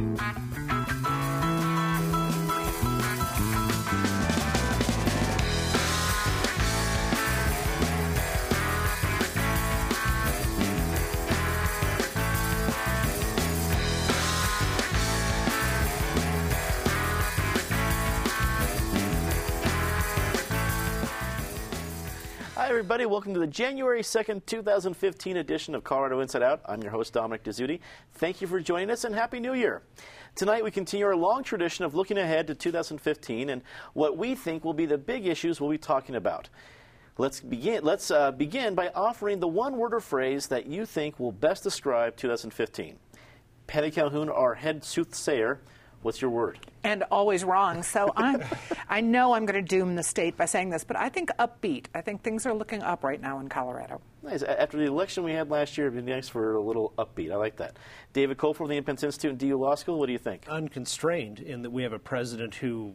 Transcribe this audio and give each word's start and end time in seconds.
Bye. 0.00 0.39
Everybody. 22.90 23.06
Welcome 23.06 23.34
to 23.34 23.38
the 23.38 23.46
January 23.46 24.02
2nd, 24.02 24.46
2015 24.46 25.36
edition 25.36 25.76
of 25.76 25.84
Colorado 25.84 26.18
Inside 26.18 26.42
Out. 26.42 26.60
I'm 26.66 26.82
your 26.82 26.90
host, 26.90 27.12
Dominic 27.12 27.44
Dezzutti. 27.44 27.78
Thank 28.14 28.40
you 28.40 28.48
for 28.48 28.58
joining 28.58 28.90
us 28.90 29.04
and 29.04 29.14
Happy 29.14 29.38
New 29.38 29.54
Year. 29.54 29.82
Tonight, 30.34 30.64
we 30.64 30.72
continue 30.72 31.06
our 31.06 31.14
long 31.14 31.44
tradition 31.44 31.84
of 31.84 31.94
looking 31.94 32.18
ahead 32.18 32.48
to 32.48 32.54
2015 32.56 33.50
and 33.50 33.62
what 33.92 34.16
we 34.16 34.34
think 34.34 34.64
will 34.64 34.74
be 34.74 34.86
the 34.86 34.98
big 34.98 35.28
issues 35.28 35.60
we'll 35.60 35.70
be 35.70 35.78
talking 35.78 36.16
about. 36.16 36.48
Let's 37.16 37.38
begin, 37.38 37.84
let's, 37.84 38.10
uh, 38.10 38.32
begin 38.32 38.74
by 38.74 38.88
offering 38.88 39.38
the 39.38 39.46
one 39.46 39.76
word 39.76 39.94
or 39.94 40.00
phrase 40.00 40.48
that 40.48 40.66
you 40.66 40.84
think 40.84 41.20
will 41.20 41.30
best 41.30 41.62
describe 41.62 42.16
2015. 42.16 42.96
Patty 43.68 43.92
Calhoun, 43.92 44.28
our 44.28 44.54
head 44.54 44.82
soothsayer, 44.82 45.60
What's 46.02 46.22
your 46.22 46.30
word? 46.30 46.58
And 46.82 47.02
always 47.10 47.44
wrong. 47.44 47.82
So 47.82 48.12
I'm, 48.16 48.42
I 48.88 49.02
know 49.02 49.34
I'm 49.34 49.44
going 49.44 49.62
to 49.62 49.68
doom 49.68 49.96
the 49.96 50.02
state 50.02 50.36
by 50.36 50.46
saying 50.46 50.70
this, 50.70 50.82
but 50.82 50.96
I 50.96 51.10
think 51.10 51.30
upbeat. 51.38 51.86
I 51.94 52.00
think 52.00 52.22
things 52.22 52.46
are 52.46 52.54
looking 52.54 52.82
up 52.82 53.04
right 53.04 53.20
now 53.20 53.38
in 53.40 53.48
Colorado. 53.48 54.00
Nice. 54.22 54.42
After 54.42 54.78
the 54.78 54.84
election 54.84 55.24
we 55.24 55.32
had 55.32 55.50
last 55.50 55.76
year, 55.76 55.88
it'd 55.88 56.04
be 56.04 56.10
nice 56.10 56.28
for 56.28 56.54
a 56.54 56.62
little 56.62 56.94
upbeat. 56.98 57.30
I 57.30 57.36
like 57.36 57.56
that. 57.56 57.76
David 58.12 58.38
Kopel 58.38 58.56
from 58.56 58.68
the 58.68 58.76
Independence 58.76 59.04
Institute 59.04 59.30
and 59.30 59.38
DU 59.38 59.56
Law 59.58 59.74
School, 59.74 59.98
what 59.98 60.06
do 60.06 60.12
you 60.12 60.18
think? 60.18 60.46
Unconstrained 60.48 61.40
in 61.40 61.62
that 61.62 61.70
we 61.70 61.82
have 61.82 61.92
a 61.92 61.98
president 61.98 62.54
who 62.54 62.94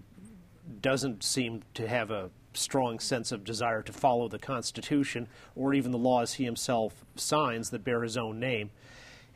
doesn't 0.81 1.23
seem 1.23 1.62
to 1.75 1.88
have 1.88 2.09
a 2.09 2.31
strong 2.53 3.00
sense 3.00 3.31
of 3.31 3.44
desire 3.44 3.81
to 3.84 3.94
follow 3.94 4.28
the 4.28 4.40
Constitution 4.40 5.28
or 5.56 5.73
even 5.73 5.92
the 5.92 5.97
laws 5.97 6.34
he 6.34 6.45
himself 6.45 7.06
signs 7.16 7.69
that 7.69 7.84
bear 7.84 8.02
his 8.02 8.17
own 8.17 8.40
name. 8.40 8.72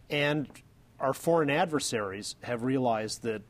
And 0.09 0.47
our 0.99 1.13
foreign 1.13 1.49
adversaries 1.49 2.35
have 2.41 2.63
realized 2.63 3.23
that 3.23 3.41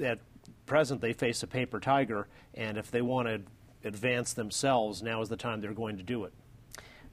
at 0.00 0.18
present 0.66 1.00
they 1.00 1.12
face 1.12 1.42
a 1.42 1.46
paper 1.46 1.80
tiger, 1.80 2.28
and 2.54 2.78
if 2.78 2.90
they 2.90 3.02
want 3.02 3.28
to 3.28 3.40
advance 3.86 4.32
themselves, 4.32 5.02
now 5.02 5.20
is 5.20 5.28
the 5.28 5.36
time 5.36 5.60
they're 5.60 5.72
going 5.72 5.96
to 5.96 6.02
do 6.02 6.24
it. 6.24 6.32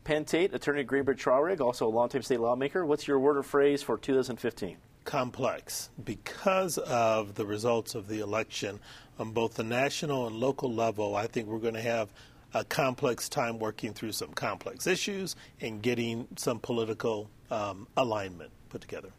Penn 0.04 0.26
Tate, 0.26 0.54
attorney 0.54 0.84
Greenberg 0.84 1.18
Traurig, 1.18 1.60
also 1.60 1.88
a 1.88 1.90
longtime 1.90 2.22
state 2.22 2.40
lawmaker. 2.40 2.86
What's 2.86 3.08
your 3.08 3.20
word 3.20 3.38
or 3.38 3.44
phrase 3.44 3.84
for 3.84 3.98
2015? 3.98 4.78
Complex. 5.04 5.90
Because 6.04 6.78
of 6.78 7.36
the 7.36 7.46
results 7.46 7.96
of 7.96 8.08
the 8.08 8.20
election 8.20 8.80
on 9.18 9.32
both 9.32 9.56
the 9.56 9.64
national 9.64 10.28
and 10.28 10.36
local 10.36 10.72
level, 10.72 11.16
I 11.16 11.28
think 11.28 11.48
we're 11.48 11.60
going 11.60 11.74
to 11.74 11.82
have 11.82 12.10
a 12.54 12.64
complex 12.64 13.30
time 13.30 13.60
working 13.60 13.94
through 13.94 14.14
some 14.14 14.34
complex 14.34 14.88
issues 14.88 15.36
and 15.62 15.82
getting 15.82 16.28
some 16.36 16.60
political 16.60 17.30
um, 17.52 17.88
alignment 17.96 18.52
put 18.70 18.82
together. 18.82 19.10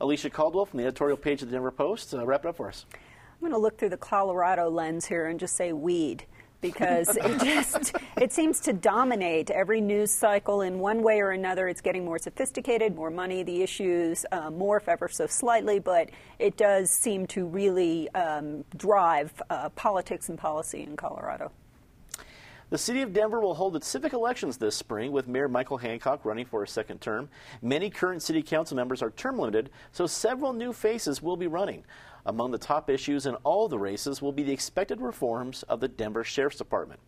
Alicia 0.00 0.30
Caldwell 0.30 0.66
from 0.66 0.78
the 0.78 0.84
editorial 0.84 1.16
page 1.16 1.42
of 1.42 1.48
the 1.48 1.52
Denver 1.52 1.70
Post. 1.70 2.14
Uh, 2.14 2.26
wrap 2.26 2.44
it 2.44 2.48
up 2.48 2.56
for 2.56 2.68
us. 2.68 2.86
I'm 2.92 3.40
going 3.40 3.52
to 3.52 3.58
look 3.58 3.78
through 3.78 3.90
the 3.90 3.96
Colorado 3.96 4.68
lens 4.68 5.06
here 5.06 5.26
and 5.26 5.38
just 5.38 5.54
say 5.56 5.72
weed 5.72 6.24
because 6.60 7.16
it 7.16 7.40
just 7.44 7.94
it 8.20 8.32
seems 8.32 8.60
to 8.60 8.72
dominate 8.72 9.50
every 9.50 9.80
news 9.80 10.10
cycle 10.10 10.62
in 10.62 10.78
one 10.78 11.02
way 11.02 11.20
or 11.20 11.30
another. 11.30 11.68
It's 11.68 11.80
getting 11.80 12.04
more 12.04 12.18
sophisticated, 12.18 12.94
more 12.94 13.10
money. 13.10 13.42
The 13.42 13.62
issues 13.62 14.26
uh, 14.32 14.50
morph 14.50 14.88
ever 14.88 15.08
so 15.08 15.26
slightly, 15.26 15.78
but 15.78 16.10
it 16.38 16.56
does 16.56 16.90
seem 16.90 17.26
to 17.28 17.46
really 17.46 18.12
um, 18.14 18.64
drive 18.76 19.40
uh, 19.50 19.68
politics 19.70 20.28
and 20.28 20.38
policy 20.38 20.82
in 20.82 20.96
Colorado. 20.96 21.52
The 22.70 22.76
city 22.76 23.00
of 23.00 23.14
Denver 23.14 23.40
will 23.40 23.54
hold 23.54 23.76
its 23.76 23.88
civic 23.88 24.12
elections 24.12 24.58
this 24.58 24.76
spring 24.76 25.10
with 25.10 25.26
Mayor 25.26 25.48
Michael 25.48 25.78
Hancock 25.78 26.26
running 26.26 26.44
for 26.44 26.62
a 26.62 26.68
second 26.68 27.00
term. 27.00 27.30
Many 27.62 27.88
current 27.88 28.20
city 28.20 28.42
council 28.42 28.76
members 28.76 29.00
are 29.00 29.10
term 29.10 29.38
limited, 29.38 29.70
so 29.90 30.06
several 30.06 30.52
new 30.52 30.74
faces 30.74 31.22
will 31.22 31.38
be 31.38 31.46
running. 31.46 31.84
Among 32.26 32.50
the 32.50 32.58
top 32.58 32.90
issues 32.90 33.24
in 33.24 33.36
all 33.36 33.68
the 33.68 33.78
races 33.78 34.20
will 34.20 34.32
be 34.32 34.42
the 34.42 34.52
expected 34.52 35.00
reforms 35.00 35.62
of 35.62 35.80
the 35.80 35.88
Denver 35.88 36.24
Sheriff's 36.24 36.58
Department. 36.58 37.00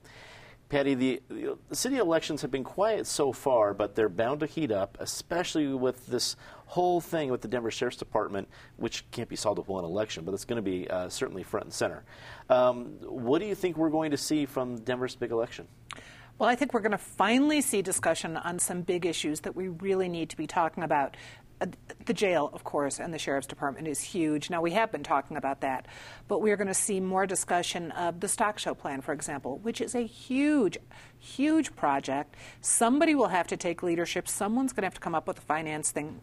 Patty, 0.70 0.94
the, 0.94 1.22
the, 1.28 1.58
city 1.72 1.96
elections 1.96 2.42
have 2.42 2.52
been 2.52 2.62
quiet 2.62 3.06
so 3.06 3.32
far, 3.32 3.74
but 3.74 3.96
they're 3.96 4.08
bound 4.08 4.40
to 4.40 4.46
heat 4.46 4.70
up, 4.70 4.96
especially 5.00 5.66
with 5.66 6.06
this 6.06 6.36
whole 6.66 7.00
thing 7.00 7.30
with 7.30 7.42
the 7.42 7.48
Denver 7.48 7.72
Sheriff's 7.72 7.96
Department, 7.96 8.48
which 8.76 9.04
can't 9.10 9.28
be 9.28 9.34
solved 9.34 9.58
with 9.58 9.66
one 9.66 9.84
election, 9.84 10.24
but 10.24 10.32
it's 10.32 10.44
going 10.44 10.56
to 10.56 10.62
be 10.62 10.88
uh, 10.88 11.08
certainly 11.08 11.42
front 11.42 11.64
and 11.64 11.74
center. 11.74 12.04
Um, 12.48 12.98
what 13.02 13.40
do 13.40 13.46
you 13.46 13.56
think 13.56 13.76
we're 13.76 13.90
going 13.90 14.12
to 14.12 14.16
see 14.16 14.46
from 14.46 14.78
Denver's 14.78 15.16
big 15.16 15.32
election? 15.32 15.66
Well, 16.38 16.48
I 16.48 16.54
think 16.54 16.72
we're 16.72 16.80
going 16.80 16.92
to 16.92 16.98
finally 16.98 17.60
see 17.60 17.82
discussion 17.82 18.36
on 18.38 18.58
some 18.58 18.80
big 18.80 19.04
issues 19.04 19.40
that 19.40 19.54
we 19.54 19.68
really 19.68 20.08
need 20.08 20.30
to 20.30 20.38
be 20.38 20.46
talking 20.46 20.84
about. 20.84 21.16
Uh, 21.60 21.66
the 22.06 22.14
jail, 22.14 22.50
of 22.52 22.64
course, 22.64 22.98
and 22.98 23.12
the 23.12 23.18
sheriff's 23.18 23.46
department 23.46 23.86
is 23.86 24.00
huge. 24.00 24.50
Now, 24.50 24.62
we 24.62 24.72
have 24.72 24.90
been 24.90 25.02
talking 25.02 25.36
about 25.36 25.60
that, 25.60 25.86
but 26.26 26.40
we're 26.40 26.56
going 26.56 26.68
to 26.68 26.74
see 26.74 26.98
more 27.00 27.26
discussion 27.26 27.90
of 27.92 28.20
the 28.20 28.28
stock 28.28 28.58
show 28.58 28.74
plan, 28.74 29.00
for 29.00 29.12
example, 29.12 29.58
which 29.58 29.80
is 29.80 29.94
a 29.94 30.06
huge, 30.06 30.78
huge 31.18 31.76
project. 31.76 32.34
Somebody 32.60 33.14
will 33.14 33.28
have 33.28 33.46
to 33.48 33.56
take 33.56 33.82
leadership. 33.82 34.26
Someone's 34.26 34.72
going 34.72 34.82
to 34.82 34.86
have 34.86 34.94
to 34.94 35.00
come 35.00 35.14
up 35.14 35.28
with 35.28 35.38
a 35.38 35.42
financing 35.42 36.20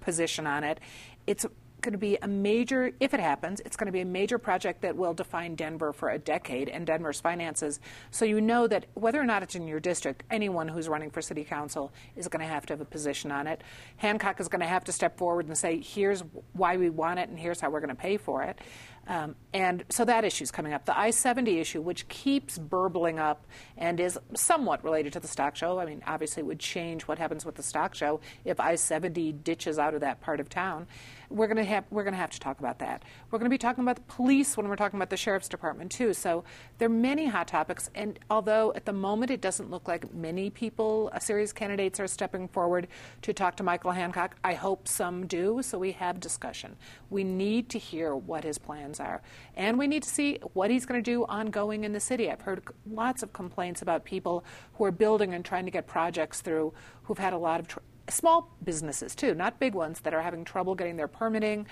position 0.00 0.46
on 0.46 0.62
it. 0.62 0.78
It's 1.26 1.46
going 1.84 1.92
to 1.92 1.98
be 1.98 2.16
a 2.22 2.28
major, 2.28 2.90
if 2.98 3.14
it 3.14 3.20
happens, 3.20 3.60
it's 3.60 3.76
going 3.76 3.86
to 3.86 3.92
be 3.92 4.00
a 4.00 4.06
major 4.06 4.38
project 4.38 4.80
that 4.82 4.96
will 4.96 5.14
define 5.14 5.54
Denver 5.54 5.92
for 5.92 6.10
a 6.10 6.18
decade 6.18 6.68
and 6.68 6.86
Denver's 6.86 7.20
finances. 7.20 7.78
So 8.10 8.24
you 8.24 8.40
know 8.40 8.66
that 8.66 8.86
whether 8.94 9.20
or 9.20 9.24
not 9.24 9.42
it's 9.42 9.54
in 9.54 9.68
your 9.68 9.80
district, 9.80 10.24
anyone 10.30 10.66
who's 10.66 10.88
running 10.88 11.10
for 11.10 11.22
city 11.22 11.44
council 11.44 11.92
is 12.16 12.26
going 12.28 12.40
to 12.40 12.52
have 12.52 12.66
to 12.66 12.72
have 12.72 12.80
a 12.80 12.86
position 12.86 13.30
on 13.30 13.46
it. 13.46 13.62
Hancock 13.98 14.40
is 14.40 14.48
going 14.48 14.60
to 14.60 14.66
have 14.66 14.84
to 14.84 14.92
step 14.92 15.18
forward 15.18 15.46
and 15.46 15.56
say, 15.56 15.80
here's 15.80 16.24
why 16.54 16.76
we 16.76 16.90
want 16.90 17.20
it 17.20 17.28
and 17.28 17.38
here's 17.38 17.60
how 17.60 17.70
we're 17.70 17.80
going 17.80 17.88
to 17.88 17.94
pay 17.94 18.16
for 18.16 18.42
it. 18.42 18.58
Um, 19.06 19.36
and 19.52 19.84
so 19.90 20.04
that 20.04 20.24
issue 20.24 20.44
is 20.44 20.50
coming 20.50 20.72
up. 20.72 20.84
The 20.84 20.98
I 20.98 21.10
70 21.10 21.58
issue, 21.58 21.80
which 21.80 22.08
keeps 22.08 22.58
burbling 22.58 23.18
up 23.18 23.46
and 23.76 24.00
is 24.00 24.18
somewhat 24.34 24.82
related 24.82 25.12
to 25.14 25.20
the 25.20 25.28
stock 25.28 25.56
show. 25.56 25.78
I 25.78 25.84
mean, 25.84 26.02
obviously, 26.06 26.40
it 26.42 26.46
would 26.46 26.60
change 26.60 27.02
what 27.02 27.18
happens 27.18 27.44
with 27.44 27.54
the 27.54 27.62
stock 27.62 27.94
show 27.94 28.20
if 28.44 28.60
I 28.60 28.74
70 28.74 29.32
ditches 29.32 29.78
out 29.78 29.94
of 29.94 30.00
that 30.00 30.20
part 30.20 30.40
of 30.40 30.48
town 30.48 30.86
we're 31.34 31.46
going 31.46 31.56
to 31.56 31.64
have 31.64 31.84
we're 31.90 32.04
going 32.04 32.14
to 32.14 32.18
have 32.18 32.30
to 32.30 32.40
talk 32.40 32.58
about 32.60 32.78
that. 32.78 33.02
We're 33.30 33.38
going 33.38 33.50
to 33.50 33.54
be 33.54 33.58
talking 33.58 33.82
about 33.82 33.96
the 33.96 34.02
police 34.02 34.56
when 34.56 34.68
we're 34.68 34.76
talking 34.76 34.98
about 34.98 35.10
the 35.10 35.16
sheriff's 35.16 35.48
department 35.48 35.90
too. 35.90 36.14
So 36.14 36.44
there 36.78 36.86
are 36.86 36.92
many 36.92 37.26
hot 37.26 37.48
topics, 37.48 37.90
and 37.94 38.18
although 38.30 38.72
at 38.74 38.84
the 38.84 38.92
moment 38.92 39.30
it 39.30 39.40
doesn't 39.40 39.70
look 39.70 39.88
like 39.88 40.12
many 40.14 40.50
people, 40.50 41.10
a 41.12 41.20
serious 41.20 41.52
candidates 41.52 41.98
are 41.98 42.06
stepping 42.06 42.48
forward 42.48 42.86
to 43.22 43.32
talk 43.32 43.56
to 43.56 43.62
Michael 43.62 43.90
Hancock, 43.90 44.36
I 44.44 44.54
hope 44.54 44.86
some 44.86 45.26
do. 45.26 45.60
So 45.62 45.78
we 45.78 45.92
have 45.92 46.20
discussion. 46.20 46.76
We 47.10 47.24
need 47.24 47.68
to 47.70 47.78
hear 47.78 48.14
what 48.14 48.44
his 48.44 48.58
plans 48.58 48.93
are, 49.00 49.22
and 49.56 49.78
we 49.78 49.86
need 49.86 50.02
to 50.02 50.08
see 50.08 50.38
what 50.52 50.70
he's 50.70 50.86
going 50.86 51.02
to 51.02 51.10
do 51.10 51.24
ongoing 51.26 51.84
in 51.84 51.92
the 51.92 52.00
city. 52.00 52.30
I've 52.30 52.42
heard 52.42 52.64
lots 52.90 53.22
of 53.22 53.32
complaints 53.32 53.82
about 53.82 54.04
people 54.04 54.44
who 54.74 54.84
are 54.84 54.92
building 54.92 55.34
and 55.34 55.44
trying 55.44 55.64
to 55.64 55.70
get 55.70 55.86
projects 55.86 56.40
through 56.40 56.72
who've 57.04 57.18
had 57.18 57.32
a 57.32 57.38
lot 57.38 57.60
of. 57.60 57.68
Tr- 57.68 57.78
small 58.08 58.54
businesses 58.62 59.14
too, 59.14 59.34
not 59.34 59.58
big 59.58 59.74
ones 59.74 60.00
that 60.00 60.14
are 60.14 60.22
having 60.22 60.44
trouble 60.44 60.74
getting 60.74 60.96
their 60.96 61.08
permitting. 61.08 61.66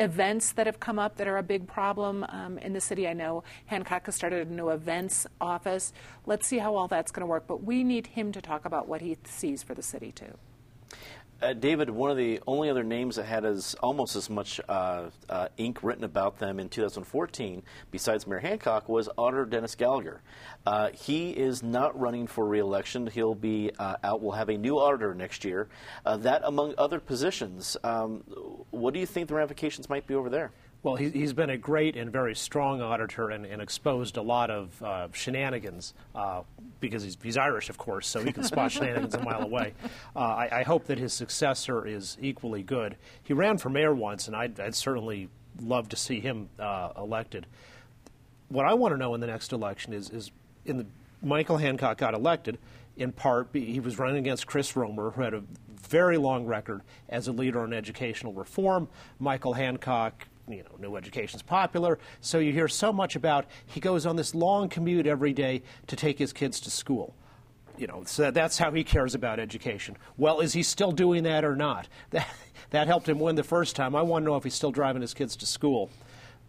Events 0.00 0.52
that 0.52 0.66
have 0.66 0.78
come 0.78 0.98
up 0.98 1.16
that 1.16 1.26
are 1.26 1.38
a 1.38 1.42
big 1.42 1.66
problem 1.66 2.24
um, 2.28 2.58
in 2.58 2.72
the 2.72 2.80
city. 2.80 3.08
I 3.08 3.12
know 3.12 3.42
Hancock 3.66 4.06
has 4.06 4.14
started 4.14 4.48
a 4.48 4.50
new 4.50 4.70
events 4.70 5.26
office. 5.40 5.92
Let's 6.26 6.46
see 6.46 6.58
how 6.58 6.76
all 6.76 6.88
that's 6.88 7.10
going 7.10 7.22
to 7.22 7.26
work. 7.26 7.46
But 7.46 7.64
we 7.64 7.82
need 7.82 8.08
him 8.08 8.30
to 8.32 8.40
talk 8.40 8.64
about 8.64 8.88
what 8.88 9.00
he 9.00 9.16
sees 9.24 9.62
for 9.62 9.74
the 9.74 9.82
city 9.82 10.12
too. 10.12 10.36
Uh, 11.40 11.52
David, 11.52 11.88
one 11.88 12.10
of 12.10 12.16
the 12.16 12.40
only 12.48 12.68
other 12.68 12.82
names 12.82 13.14
that 13.14 13.24
had 13.24 13.44
as 13.44 13.74
almost 13.74 14.16
as 14.16 14.28
much 14.28 14.60
uh, 14.68 15.08
uh, 15.28 15.48
ink 15.56 15.84
written 15.84 16.02
about 16.02 16.40
them 16.40 16.58
in 16.58 16.68
2014, 16.68 17.62
besides 17.92 18.26
Mayor 18.26 18.40
Hancock, 18.40 18.88
was 18.88 19.08
Auditor 19.16 19.44
Dennis 19.44 19.76
Gallagher. 19.76 20.20
Uh, 20.66 20.90
he 20.90 21.30
is 21.30 21.62
not 21.62 21.98
running 21.98 22.26
for 22.26 22.44
reelection. 22.44 23.06
He'll 23.06 23.36
be 23.36 23.70
uh, 23.78 23.96
out. 24.02 24.20
We'll 24.20 24.32
have 24.32 24.48
a 24.48 24.58
new 24.58 24.78
auditor 24.78 25.14
next 25.14 25.44
year. 25.44 25.68
Uh, 26.04 26.16
that, 26.16 26.42
among 26.44 26.74
other 26.76 26.98
positions, 26.98 27.76
um, 27.84 28.24
what 28.70 28.92
do 28.92 28.98
you 28.98 29.06
think 29.06 29.28
the 29.28 29.34
ramifications 29.34 29.88
might 29.88 30.08
be 30.08 30.14
over 30.14 30.28
there? 30.28 30.50
Well, 30.82 30.94
he, 30.94 31.20
has 31.22 31.32
been 31.32 31.50
a 31.50 31.56
great 31.56 31.96
and 31.96 32.10
very 32.12 32.36
strong 32.36 32.80
auditor 32.80 33.30
and, 33.30 33.44
and 33.44 33.60
exposed 33.60 34.16
a 34.16 34.22
lot 34.22 34.48
of 34.50 34.80
uh, 34.82 35.08
shenanigans 35.12 35.92
uh, 36.14 36.42
because 36.78 37.02
he's, 37.02 37.16
he's, 37.20 37.36
Irish, 37.36 37.68
of 37.68 37.76
course, 37.78 38.06
so 38.06 38.22
he 38.22 38.32
can 38.32 38.44
spot 38.44 38.70
shenanigans 38.72 39.14
a 39.14 39.22
mile 39.22 39.42
away. 39.42 39.74
Uh, 40.14 40.20
I, 40.20 40.60
I, 40.60 40.62
hope 40.62 40.86
that 40.86 40.98
his 40.98 41.12
successor 41.12 41.84
is 41.84 42.16
equally 42.20 42.62
good. 42.62 42.96
He 43.24 43.32
ran 43.32 43.58
for 43.58 43.70
mayor 43.70 43.92
once, 43.92 44.28
and 44.28 44.36
I'd, 44.36 44.60
I'd 44.60 44.74
certainly 44.76 45.28
love 45.60 45.88
to 45.88 45.96
see 45.96 46.20
him 46.20 46.48
uh, 46.60 46.92
elected. 46.96 47.46
What 48.48 48.64
I 48.64 48.74
want 48.74 48.94
to 48.94 48.98
know 48.98 49.14
in 49.14 49.20
the 49.20 49.26
next 49.26 49.52
election 49.52 49.92
is, 49.92 50.10
is 50.10 50.30
in 50.64 50.78
the 50.78 50.86
Michael 51.22 51.56
Hancock 51.56 51.98
got 51.98 52.14
elected 52.14 52.58
in 52.96 53.12
part 53.12 53.48
he 53.52 53.80
was 53.80 53.98
running 53.98 54.18
against 54.18 54.46
Chris 54.46 54.76
Romer, 54.76 55.10
who 55.10 55.22
had 55.22 55.34
a 55.34 55.42
very 55.80 56.18
long 56.18 56.44
record 56.46 56.82
as 57.08 57.28
a 57.28 57.32
leader 57.32 57.60
on 57.60 57.72
educational 57.72 58.32
reform. 58.32 58.88
Michael 59.18 59.54
Hancock 59.54 60.26
you 60.48 60.62
know, 60.62 60.76
new 60.78 60.96
education's 60.96 61.42
popular. 61.42 61.98
So 62.20 62.38
you 62.38 62.52
hear 62.52 62.68
so 62.68 62.92
much 62.92 63.16
about 63.16 63.46
he 63.66 63.80
goes 63.80 64.06
on 64.06 64.16
this 64.16 64.34
long 64.34 64.68
commute 64.68 65.06
every 65.06 65.32
day 65.32 65.62
to 65.86 65.96
take 65.96 66.18
his 66.18 66.32
kids 66.32 66.60
to 66.60 66.70
school. 66.70 67.14
You 67.76 67.86
know, 67.86 68.02
so 68.04 68.30
that's 68.30 68.58
how 68.58 68.72
he 68.72 68.82
cares 68.82 69.14
about 69.14 69.38
education. 69.38 69.96
Well, 70.16 70.40
is 70.40 70.52
he 70.52 70.64
still 70.64 70.90
doing 70.90 71.22
that 71.24 71.44
or 71.44 71.56
not? 71.56 71.88
That, 72.10 72.26
that 72.70 72.86
helped 72.86 73.08
him 73.08 73.18
win 73.18 73.34
the 73.34 73.42
first 73.42 73.76
time. 73.76 73.96
I 73.96 74.02
want 74.02 74.24
to 74.24 74.26
know 74.30 74.36
if 74.36 74.44
he's 74.44 74.52
still 74.52 74.72
driving 74.72 75.00
his 75.00 75.14
kids 75.14 75.36
to 75.36 75.46
school. 75.46 75.88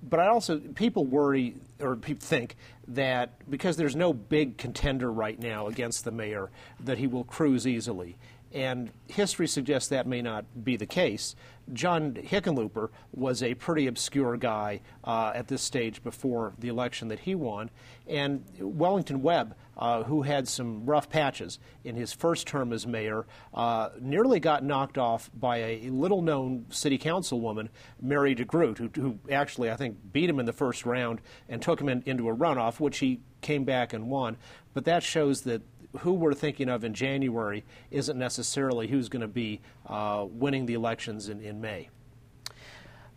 But 0.04 0.20
I 0.20 0.28
also, 0.28 0.60
people 0.60 1.06
worry 1.06 1.56
or 1.80 1.96
people 1.96 2.26
think 2.26 2.56
that 2.90 3.32
because 3.50 3.78
there's 3.78 3.96
no 3.96 4.14
big 4.14 4.58
contender 4.58 5.12
right 5.12 5.40
now 5.40 5.68
against 5.68 6.06
the 6.06 6.12
mayor, 6.12 6.50
that 6.82 6.98
he 6.98 7.08
will 7.08 7.24
cruise 7.24 7.68
easily. 7.68 8.18
And 8.54 8.92
history 9.08 9.48
suggests 9.48 9.90
that 9.90 10.08
may 10.08 10.22
not 10.22 10.46
be 10.64 10.76
the 10.76 10.86
case. 10.86 11.36
John 11.74 12.14
Hickenlooper 12.14 12.90
was 13.12 13.44
a 13.44 13.54
pretty 13.54 13.88
obscure 13.88 14.38
guy 14.38 14.82
uh, 15.04 15.32
at 15.36 15.48
this 15.48 15.62
stage 15.62 16.04
before 16.04 16.54
the 16.60 16.68
election 16.68 17.10
that 17.10 17.20
he 17.20 17.36
won. 17.36 17.70
And 18.08 18.44
Wellington 18.60 19.22
Webb, 19.22 19.56
uh, 19.78 20.04
who 20.04 20.24
had 20.24 20.48
some 20.48 20.86
rough 20.86 21.10
patches 21.10 21.60
in 21.84 21.96
his 21.96 22.12
first 22.12 22.48
term 22.48 22.74
as 22.74 22.88
mayor, 22.88 23.26
uh, 23.54 23.90
nearly 24.00 24.40
got 24.40 24.64
knocked 24.64 24.98
off 24.98 25.30
by 25.34 25.58
a 25.58 25.90
little 25.90 26.22
known 26.22 26.66
city 26.70 26.98
councilwoman, 26.98 27.70
Mary 28.02 28.36
DeGroot, 28.36 28.78
who, 28.78 28.90
who, 29.02 29.20
actually, 29.32 29.70
I 29.70 29.76
think, 29.76 29.98
beat 30.12 30.30
him 30.30 30.40
in 30.40 30.46
the 30.46 30.54
first 30.54 30.86
round 30.86 31.22
and 31.48 31.62
took 31.62 31.80
him 31.80 31.90
in, 31.90 32.04
into 32.06 32.30
a 32.30 32.36
runoff, 32.36 32.80
which 32.80 33.00
he 33.00 33.22
came 33.42 33.64
back 33.64 33.94
and 33.94 34.10
won. 34.10 34.38
But 34.74 34.86
that 34.86 35.04
shows 35.04 35.42
that 35.42 35.62
who 36.00 36.14
we're 36.14 36.34
thinking 36.34 36.70
of 36.70 36.84
in 36.84 36.94
January 36.94 37.64
isn't 37.92 38.18
necessarily 38.18 38.88
who's 38.88 39.10
going 39.10 39.22
to 39.22 39.28
be 39.28 39.62
uh, 39.88 40.26
winning 40.30 40.66
the 40.66 40.74
elections 40.74 41.30
in, 41.30 41.42
in 41.42 41.60
May. 41.60 41.90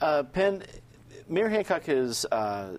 Uh, 0.01 0.23
Penn, 0.25 0.63
Mayor 1.29 1.49
Hancock 1.49 1.85
has, 1.85 2.27
uh, 2.33 2.77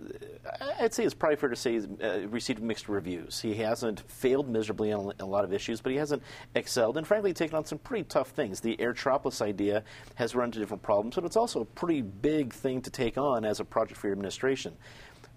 I'd 0.79 0.93
say 0.93 1.05
it's 1.05 1.13
probably 1.13 1.37
fair 1.37 1.49
to 1.49 1.55
say, 1.55 1.73
he's 1.73 1.87
uh, 2.03 2.27
received 2.29 2.61
mixed 2.61 2.89
reviews. 2.89 3.39
He 3.39 3.55
hasn't 3.55 4.01
failed 4.01 4.49
miserably 4.49 4.91
on 4.91 5.13
a 5.19 5.25
lot 5.25 5.43
of 5.43 5.53
issues, 5.53 5.79
but 5.79 5.91
he 5.91 5.97
hasn't 5.97 6.21
excelled 6.53 6.97
and, 6.97 7.07
frankly, 7.07 7.33
taken 7.33 7.55
on 7.55 7.65
some 7.65 7.77
pretty 7.77 8.03
tough 8.03 8.29
things. 8.29 8.59
The 8.59 8.75
Aerotropolis 8.77 9.41
idea 9.41 9.83
has 10.15 10.35
run 10.35 10.45
into 10.45 10.59
different 10.59 10.83
problems, 10.83 11.15
but 11.15 11.23
it's 11.23 11.37
also 11.37 11.61
a 11.61 11.65
pretty 11.65 12.01
big 12.01 12.51
thing 12.51 12.81
to 12.81 12.89
take 12.89 13.17
on 13.17 13.45
as 13.45 13.59
a 13.59 13.65
project 13.65 13.99
for 13.99 14.07
your 14.07 14.13
administration. 14.13 14.73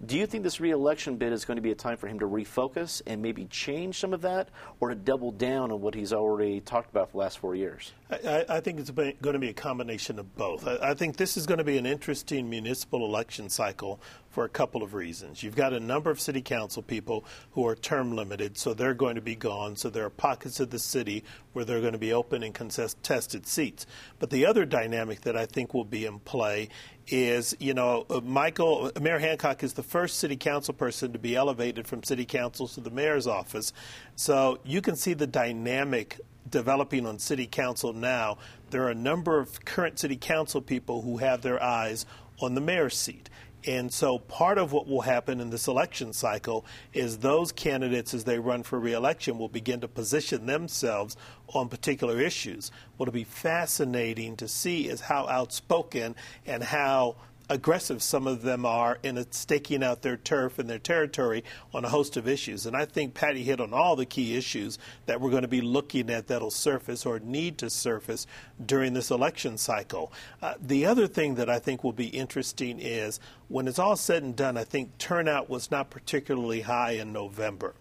Do 0.05 0.15
you 0.15 0.27
think 0.27 0.43
this 0.43 0.59
reelection 0.59 1.15
bid 1.17 1.33
is 1.33 1.43
going 1.43 1.55
to 1.55 1.61
be 1.61 1.71
a 1.71 1.75
time 1.75 1.97
for 1.97 2.07
him 2.07 2.19
to 2.19 2.27
refocus 2.27 3.01
and 3.07 3.19
maybe 3.19 3.45
change 3.45 3.99
some 3.99 4.13
of 4.13 4.21
that, 4.21 4.49
or 4.79 4.89
to 4.89 4.95
double 4.95 5.31
down 5.31 5.71
on 5.71 5.81
what 5.81 5.95
he's 5.95 6.13
already 6.13 6.59
talked 6.59 6.91
about 6.91 7.07
for 7.07 7.13
the 7.13 7.17
last 7.17 7.39
four 7.39 7.55
years? 7.55 7.93
I, 8.11 8.45
I 8.47 8.59
think 8.59 8.79
it's 8.79 8.91
going 8.91 9.15
to 9.19 9.39
be 9.39 9.49
a 9.49 9.53
combination 9.53 10.19
of 10.19 10.35
both. 10.35 10.67
I, 10.67 10.91
I 10.91 10.93
think 10.93 11.17
this 11.17 11.35
is 11.35 11.47
going 11.47 11.57
to 11.57 11.63
be 11.63 11.79
an 11.79 11.87
interesting 11.87 12.47
municipal 12.47 13.05
election 13.05 13.49
cycle 13.49 13.99
for 14.29 14.45
a 14.45 14.49
couple 14.49 14.83
of 14.83 14.93
reasons. 14.93 15.41
You've 15.41 15.55
got 15.55 15.73
a 15.73 15.79
number 15.79 16.09
of 16.09 16.19
city 16.19 16.41
council 16.41 16.81
people 16.81 17.25
who 17.51 17.65
are 17.67 17.75
term 17.75 18.15
limited, 18.15 18.57
so 18.57 18.73
they're 18.73 18.93
going 18.93 19.15
to 19.15 19.21
be 19.21 19.35
gone. 19.35 19.75
So 19.75 19.89
there 19.89 20.05
are 20.05 20.09
pockets 20.09 20.59
of 20.59 20.69
the 20.69 20.79
city 20.79 21.23
where 21.53 21.65
they're 21.65 21.81
going 21.81 21.93
to 21.93 21.99
be 21.99 22.13
open 22.13 22.43
and 22.43 22.53
contested 22.53 23.47
seats. 23.47 23.85
But 24.19 24.29
the 24.29 24.45
other 24.45 24.65
dynamic 24.65 25.21
that 25.21 25.35
I 25.35 25.45
think 25.45 25.73
will 25.73 25.85
be 25.85 26.05
in 26.05 26.19
play 26.19 26.69
is, 27.07 27.55
you 27.59 27.73
know, 27.73 28.05
uh, 28.09 28.21
Michael, 28.21 28.91
Mayor 28.99 29.19
Hancock 29.19 29.63
is 29.63 29.73
the 29.73 29.83
first 29.83 30.19
city 30.19 30.35
council 30.35 30.73
person 30.73 31.13
to 31.13 31.19
be 31.19 31.35
elevated 31.35 31.87
from 31.87 32.03
city 32.03 32.25
council 32.25 32.67
to 32.67 32.81
the 32.81 32.91
mayor's 32.91 33.27
office. 33.27 33.71
So 34.15 34.59
you 34.65 34.81
can 34.81 34.95
see 34.95 35.13
the 35.13 35.27
dynamic 35.27 36.19
developing 36.49 37.05
on 37.05 37.19
city 37.19 37.47
council 37.47 37.93
now. 37.93 38.37
There 38.69 38.83
are 38.83 38.89
a 38.89 38.95
number 38.95 39.39
of 39.39 39.63
current 39.65 39.99
city 39.99 40.17
council 40.17 40.61
people 40.61 41.01
who 41.01 41.17
have 41.17 41.41
their 41.41 41.61
eyes 41.61 42.05
on 42.39 42.55
the 42.55 42.61
mayor's 42.61 42.97
seat. 42.97 43.29
And 43.67 43.91
so 43.93 44.17
part 44.17 44.57
of 44.57 44.71
what 44.71 44.87
will 44.87 45.01
happen 45.01 45.41
in 45.41 45.49
this 45.49 45.67
election 45.67 46.13
cycle 46.13 46.65
is 46.93 47.17
those 47.17 47.51
candidates, 47.51 48.13
as 48.13 48.23
they 48.23 48.39
run 48.39 48.63
for 48.63 48.79
reelection, 48.79 49.37
will 49.37 49.49
begin 49.49 49.81
to 49.81 49.89
position 49.89 50.45
themselves 50.45 51.17
on 51.49 51.67
particular 51.67 52.21
issues. 52.21 52.71
What'll 52.95 53.11
be 53.11 53.25
fascinating 53.25 54.37
to 54.37 54.47
see 54.47 54.87
is 54.87 55.01
how 55.01 55.27
outspoken 55.27 56.15
and 56.45 56.63
how 56.63 57.17
aggressive 57.49 58.01
some 58.03 58.27
of 58.27 58.41
them 58.41 58.65
are 58.65 58.97
in 59.03 59.25
staking 59.31 59.83
out 59.83 60.01
their 60.01 60.17
turf 60.17 60.59
and 60.59 60.69
their 60.69 60.79
territory 60.79 61.43
on 61.73 61.85
a 61.85 61.89
host 61.89 62.17
of 62.17 62.27
issues. 62.27 62.65
And 62.65 62.75
I 62.75 62.85
think 62.85 63.13
Patty 63.13 63.43
hit 63.43 63.61
on 63.61 63.73
all 63.73 63.95
the 63.95 64.05
key 64.05 64.35
issues 64.35 64.77
that 65.05 65.21
we're 65.21 65.29
going 65.29 65.43
to 65.43 65.47
be 65.47 65.61
looking 65.61 66.09
at 66.09 66.27
that'll 66.27 66.51
surface 66.51 67.05
or 67.05 67.19
need 67.19 67.57
to 67.59 67.69
surface 67.69 68.27
during 68.65 68.93
this 68.93 69.11
election 69.11 69.57
cycle. 69.57 70.11
Uh, 70.41 70.55
the 70.59 70.85
other 70.85 71.07
thing 71.07 71.35
that 71.35 71.49
I 71.49 71.59
think 71.59 71.83
will 71.83 71.93
be 71.93 72.07
interesting 72.07 72.79
is 72.79 73.19
when 73.47 73.67
it's 73.67 73.79
all 73.79 73.95
said 73.95 74.23
and 74.23 74.35
done, 74.35 74.57
I 74.57 74.63
think 74.63 74.97
turnout 74.97 75.49
was 75.49 75.71
not 75.71 75.89
particularly 75.89 76.61
high 76.61 76.91
in 76.91 77.13
November 77.13 77.73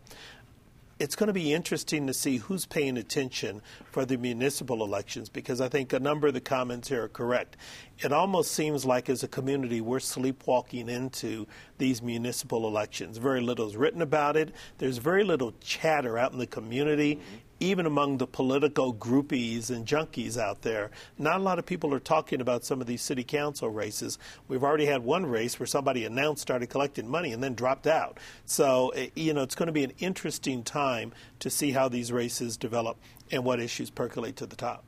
it's 0.99 1.15
going 1.15 1.27
to 1.27 1.33
be 1.33 1.53
interesting 1.53 2.07
to 2.07 2.15
see 2.15 2.39
who's 2.39 2.65
paying 2.65 2.97
attention 2.97 3.61
for 3.91 4.07
the 4.07 4.17
municipal 4.17 4.83
elections 4.83 5.29
because 5.29 5.61
I 5.61 5.69
think 5.69 5.93
a 5.93 6.01
number 6.01 6.27
of 6.27 6.35
the 6.35 6.41
comments 6.41 6.89
here 6.89 7.05
are 7.05 7.09
correct. 7.09 7.57
It 7.99 8.13
almost 8.13 8.53
seems 8.53 8.85
like 8.85 9.11
as 9.11 9.23
a 9.23 9.29
community 9.29 9.81
we're 9.81 10.01
sleepwalking 10.01 10.89
into 10.89 11.47
these 11.79 12.03
municipal 12.03 12.67
elections. 12.67 13.19
Very 13.19 13.43
little 13.43 13.67
is 13.67 13.77
written 13.77 14.01
about 14.01 14.37
it. 14.37 14.55
There's 14.79 14.99
very 14.99 15.25
little 15.25 15.53
chatter 15.61 16.17
out 16.17 16.33
in 16.33 16.39
the 16.39 16.47
community. 16.47 17.17
Mm-hmm 17.17 17.46
even 17.61 17.87
among 17.87 18.19
the 18.19 18.27
political 18.27 18.95
groupies 18.95 19.71
and 19.71 19.87
junkies 19.87 20.39
out 20.39 20.63
there, 20.63 20.91
not 21.19 21.41
a 21.41 21.43
lot 21.43 21.59
of 21.59 21.67
people 21.67 21.93
are 21.95 22.01
talking 22.01 22.41
about 22.41 22.65
some 22.65 22.81
of 22.81 22.87
these 22.87 23.03
city 23.03 23.25
council 23.25 23.69
races. 23.69 24.19
We've 24.49 24.65
already 24.65 24.87
had 24.87 25.05
one 25.05 25.27
race 25.27 25.59
where 25.59 25.67
somebody 25.67 26.05
announced, 26.05 26.43
started 26.43 26.69
collecting 26.69 27.09
money, 27.09 27.33
and 27.33 27.43
then 27.43 27.55
dropped 27.55 27.87
out. 27.87 28.19
So, 28.45 28.91
eh, 28.91 29.09
you 29.15 29.35
know, 29.35 29.43
it's 29.43 29.55
going 29.55 29.67
to 29.67 29.73
be 29.73 29.85
an 29.85 29.93
interesting 29.99 30.63
time 30.63 31.13
to 31.41 31.51
see 31.51 31.73
how 31.73 31.89
these 31.89 32.13
races 32.13 32.57
develop 32.57 32.97
and 33.31 33.45
what 33.45 33.61
issues 33.61 33.91
percolate 33.91 34.37
to 34.37 34.47
the 34.47 34.57
top. 34.57 34.86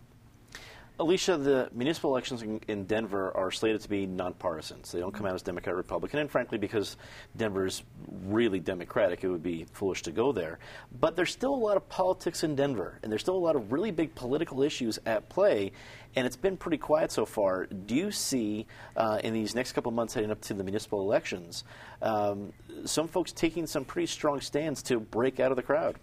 Alicia, 1.01 1.37
the 1.37 1.69
municipal 1.73 2.11
elections 2.11 2.43
in, 2.43 2.61
in, 2.67 2.85
Denver 2.85 3.37
are 3.37 3.53
slated 3.53 3.81
to 3.83 3.89
be 3.89 4.05
nonpartisan. 4.05 4.83
So 4.83 4.97
they 4.97 5.01
don't 5.01 5.15
come 5.15 5.27
out 5.27 5.35
as 5.35 5.43
Democrat 5.43 5.77
Republican. 5.77 6.19
And 6.19 6.31
frankly, 6.31 6.59
because 6.59 6.97
Denver 7.37 7.67
is 7.67 7.83
really 8.25 8.59
Democratic, 8.59 9.23
it 9.23 9.29
would 9.29 9.43
be 9.43 9.67
foolish 9.73 10.03
to 10.03 10.11
go 10.11 10.33
there. 10.33 10.59
But 11.01 11.15
there's 11.15 11.31
still 11.31 11.55
a 11.55 11.57
lot 11.57 11.77
of 11.77 11.89
politics 11.89 12.43
in 12.43 12.57
Denver, 12.57 12.99
and 13.03 13.13
there's 13.13 13.21
still 13.21 13.37
a 13.37 13.39
lot 13.39 13.55
of 13.55 13.71
really 13.71 13.93
big 13.93 14.15
political 14.17 14.63
issues 14.63 14.99
at 15.07 15.29
play. 15.29 15.71
And 16.17 16.27
it's 16.27 16.37
been 16.37 16.57
pretty 16.57 16.79
quiet 16.79 17.13
so 17.13 17.25
far. 17.25 17.67
Do 17.67 17.95
you 17.95 18.11
see 18.11 18.67
uh, 18.97 19.21
in 19.23 19.35
these 19.35 19.55
next 19.55 19.73
couple 19.73 19.91
of 19.91 19.95
months 19.95 20.15
heading 20.15 20.33
up 20.33 20.41
to 20.43 20.55
the 20.55 20.65
municipal 20.65 21.01
elections 21.01 21.65
um, 22.03 22.53
some 22.85 23.09
folks 23.09 23.33
taking 23.33 23.67
some 23.67 23.85
pretty 23.85 24.07
strong 24.07 24.41
stands 24.41 24.83
to 24.85 25.01
break 25.01 25.41
out 25.41 25.51
of 25.51 25.57
the 25.57 25.63
crowd? 25.63 25.97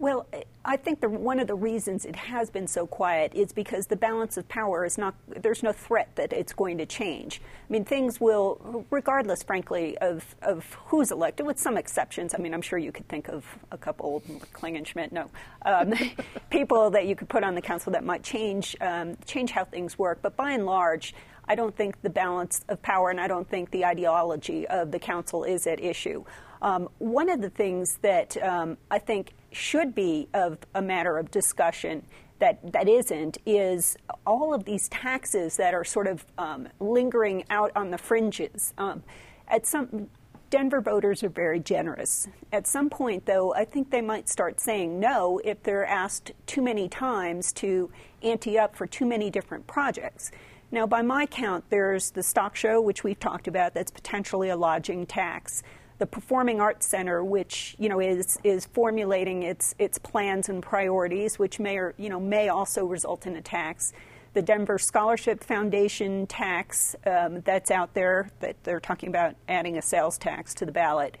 Well, 0.00 0.26
I 0.64 0.78
think 0.78 1.02
the, 1.02 1.10
one 1.10 1.38
of 1.40 1.46
the 1.46 1.54
reasons 1.54 2.06
it 2.06 2.16
has 2.16 2.48
been 2.48 2.66
so 2.66 2.86
quiet 2.86 3.34
is 3.34 3.52
because 3.52 3.86
the 3.86 3.96
balance 3.96 4.38
of 4.38 4.48
power 4.48 4.86
is 4.86 4.96
not, 4.96 5.14
there's 5.28 5.62
no 5.62 5.72
threat 5.72 6.08
that 6.14 6.32
it's 6.32 6.54
going 6.54 6.78
to 6.78 6.86
change. 6.86 7.42
I 7.44 7.70
mean, 7.70 7.84
things 7.84 8.18
will, 8.18 8.86
regardless, 8.88 9.42
frankly, 9.42 9.98
of, 9.98 10.24
of 10.40 10.72
who's 10.86 11.10
elected, 11.10 11.44
with 11.44 11.58
some 11.58 11.76
exceptions. 11.76 12.34
I 12.34 12.38
mean, 12.38 12.54
I'm 12.54 12.62
sure 12.62 12.78
you 12.78 12.92
could 12.92 13.08
think 13.08 13.28
of 13.28 13.44
a 13.72 13.76
couple, 13.76 14.22
Klingenschmitt, 14.54 15.12
no, 15.12 15.30
um, 15.66 15.92
people 16.50 16.88
that 16.92 17.06
you 17.06 17.14
could 17.14 17.28
put 17.28 17.44
on 17.44 17.54
the 17.54 17.60
council 17.60 17.92
that 17.92 18.02
might 18.02 18.22
change, 18.22 18.74
um, 18.80 19.18
change 19.26 19.50
how 19.50 19.66
things 19.66 19.98
work. 19.98 20.20
But 20.22 20.34
by 20.34 20.52
and 20.52 20.64
large, 20.64 21.14
I 21.46 21.56
don't 21.56 21.76
think 21.76 22.00
the 22.00 22.08
balance 22.08 22.64
of 22.70 22.80
power 22.80 23.10
and 23.10 23.20
I 23.20 23.28
don't 23.28 23.46
think 23.46 23.70
the 23.70 23.84
ideology 23.84 24.66
of 24.66 24.92
the 24.92 24.98
council 24.98 25.44
is 25.44 25.66
at 25.66 25.78
issue. 25.78 26.24
Um, 26.62 26.88
one 26.98 27.28
of 27.28 27.42
the 27.42 27.50
things 27.50 27.98
that 28.02 28.42
um, 28.42 28.78
I 28.90 28.98
think 28.98 29.32
should 29.52 29.94
be 29.94 30.28
of 30.34 30.58
a 30.74 30.82
matter 30.82 31.18
of 31.18 31.30
discussion 31.30 32.04
that, 32.38 32.72
that 32.72 32.88
isn't 32.88 33.38
is 33.44 33.96
all 34.26 34.54
of 34.54 34.64
these 34.64 34.88
taxes 34.88 35.56
that 35.56 35.74
are 35.74 35.84
sort 35.84 36.06
of 36.06 36.24
um, 36.38 36.68
lingering 36.80 37.44
out 37.50 37.70
on 37.76 37.90
the 37.90 37.98
fringes. 37.98 38.72
Um, 38.78 39.02
at 39.46 39.66
some 39.66 40.08
Denver 40.50 40.80
voters 40.80 41.22
are 41.22 41.28
very 41.28 41.60
generous. 41.60 42.26
At 42.50 42.66
some 42.66 42.90
point, 42.90 43.24
though, 43.26 43.54
I 43.54 43.64
think 43.64 43.90
they 43.90 44.00
might 44.00 44.28
start 44.28 44.58
saying 44.58 44.98
no 44.98 45.40
if 45.44 45.62
they're 45.62 45.86
asked 45.86 46.32
too 46.46 46.60
many 46.60 46.88
times 46.88 47.52
to 47.54 47.88
ante 48.20 48.58
up 48.58 48.74
for 48.74 48.86
too 48.88 49.06
many 49.06 49.30
different 49.30 49.68
projects. 49.68 50.32
Now, 50.72 50.88
by 50.88 51.02
my 51.02 51.26
count, 51.26 51.64
there's 51.70 52.10
the 52.10 52.22
stock 52.24 52.56
show, 52.56 52.80
which 52.80 53.04
we've 53.04 53.18
talked 53.18 53.46
about, 53.46 53.74
that's 53.74 53.92
potentially 53.92 54.48
a 54.48 54.56
lodging 54.56 55.06
tax 55.06 55.62
the 56.00 56.06
Performing 56.06 56.62
Arts 56.62 56.86
Center, 56.86 57.22
which 57.22 57.76
you 57.78 57.88
know 57.88 58.00
is 58.00 58.38
is 58.42 58.66
formulating 58.66 59.42
its 59.42 59.74
its 59.78 59.98
plans 59.98 60.48
and 60.48 60.62
priorities, 60.62 61.38
which 61.38 61.60
may 61.60 61.76
or 61.76 61.94
you 61.98 62.08
know 62.08 62.18
may 62.18 62.48
also 62.48 62.86
result 62.86 63.26
in 63.26 63.36
a 63.36 63.42
tax. 63.42 63.92
The 64.32 64.42
Denver 64.42 64.78
Scholarship 64.78 65.44
Foundation 65.44 66.26
tax 66.26 66.96
um, 67.06 67.42
that's 67.42 67.70
out 67.70 67.92
there 67.94 68.30
that 68.40 68.56
they're 68.64 68.80
talking 68.80 69.10
about 69.10 69.34
adding 69.48 69.76
a 69.76 69.82
sales 69.82 70.16
tax 70.16 70.54
to 70.54 70.64
the 70.64 70.72
ballot, 70.72 71.18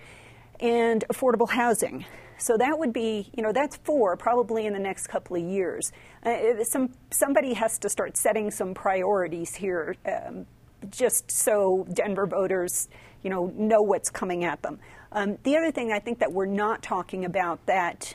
and 0.58 1.04
affordable 1.12 1.50
housing. 1.50 2.06
So 2.38 2.56
that 2.56 2.78
would 2.78 2.94
be, 2.94 3.30
you 3.36 3.42
know, 3.42 3.52
that's 3.52 3.76
four 3.76 4.16
probably 4.16 4.64
in 4.64 4.72
the 4.72 4.78
next 4.78 5.08
couple 5.08 5.36
of 5.36 5.42
years. 5.42 5.92
Uh, 6.24 6.64
some 6.64 6.94
somebody 7.10 7.52
has 7.52 7.78
to 7.80 7.90
start 7.90 8.16
setting 8.16 8.50
some 8.50 8.72
priorities 8.72 9.54
here. 9.54 9.94
Um, 10.06 10.46
just 10.88 11.30
so 11.30 11.86
Denver 11.92 12.26
voters, 12.26 12.88
you 13.22 13.30
know, 13.30 13.52
know 13.56 13.82
what's 13.82 14.10
coming 14.10 14.44
at 14.44 14.62
them. 14.62 14.78
Um, 15.12 15.38
the 15.42 15.56
other 15.56 15.72
thing 15.72 15.92
I 15.92 15.98
think 15.98 16.20
that 16.20 16.32
we're 16.32 16.46
not 16.46 16.82
talking 16.82 17.24
about 17.24 17.64
that 17.66 18.14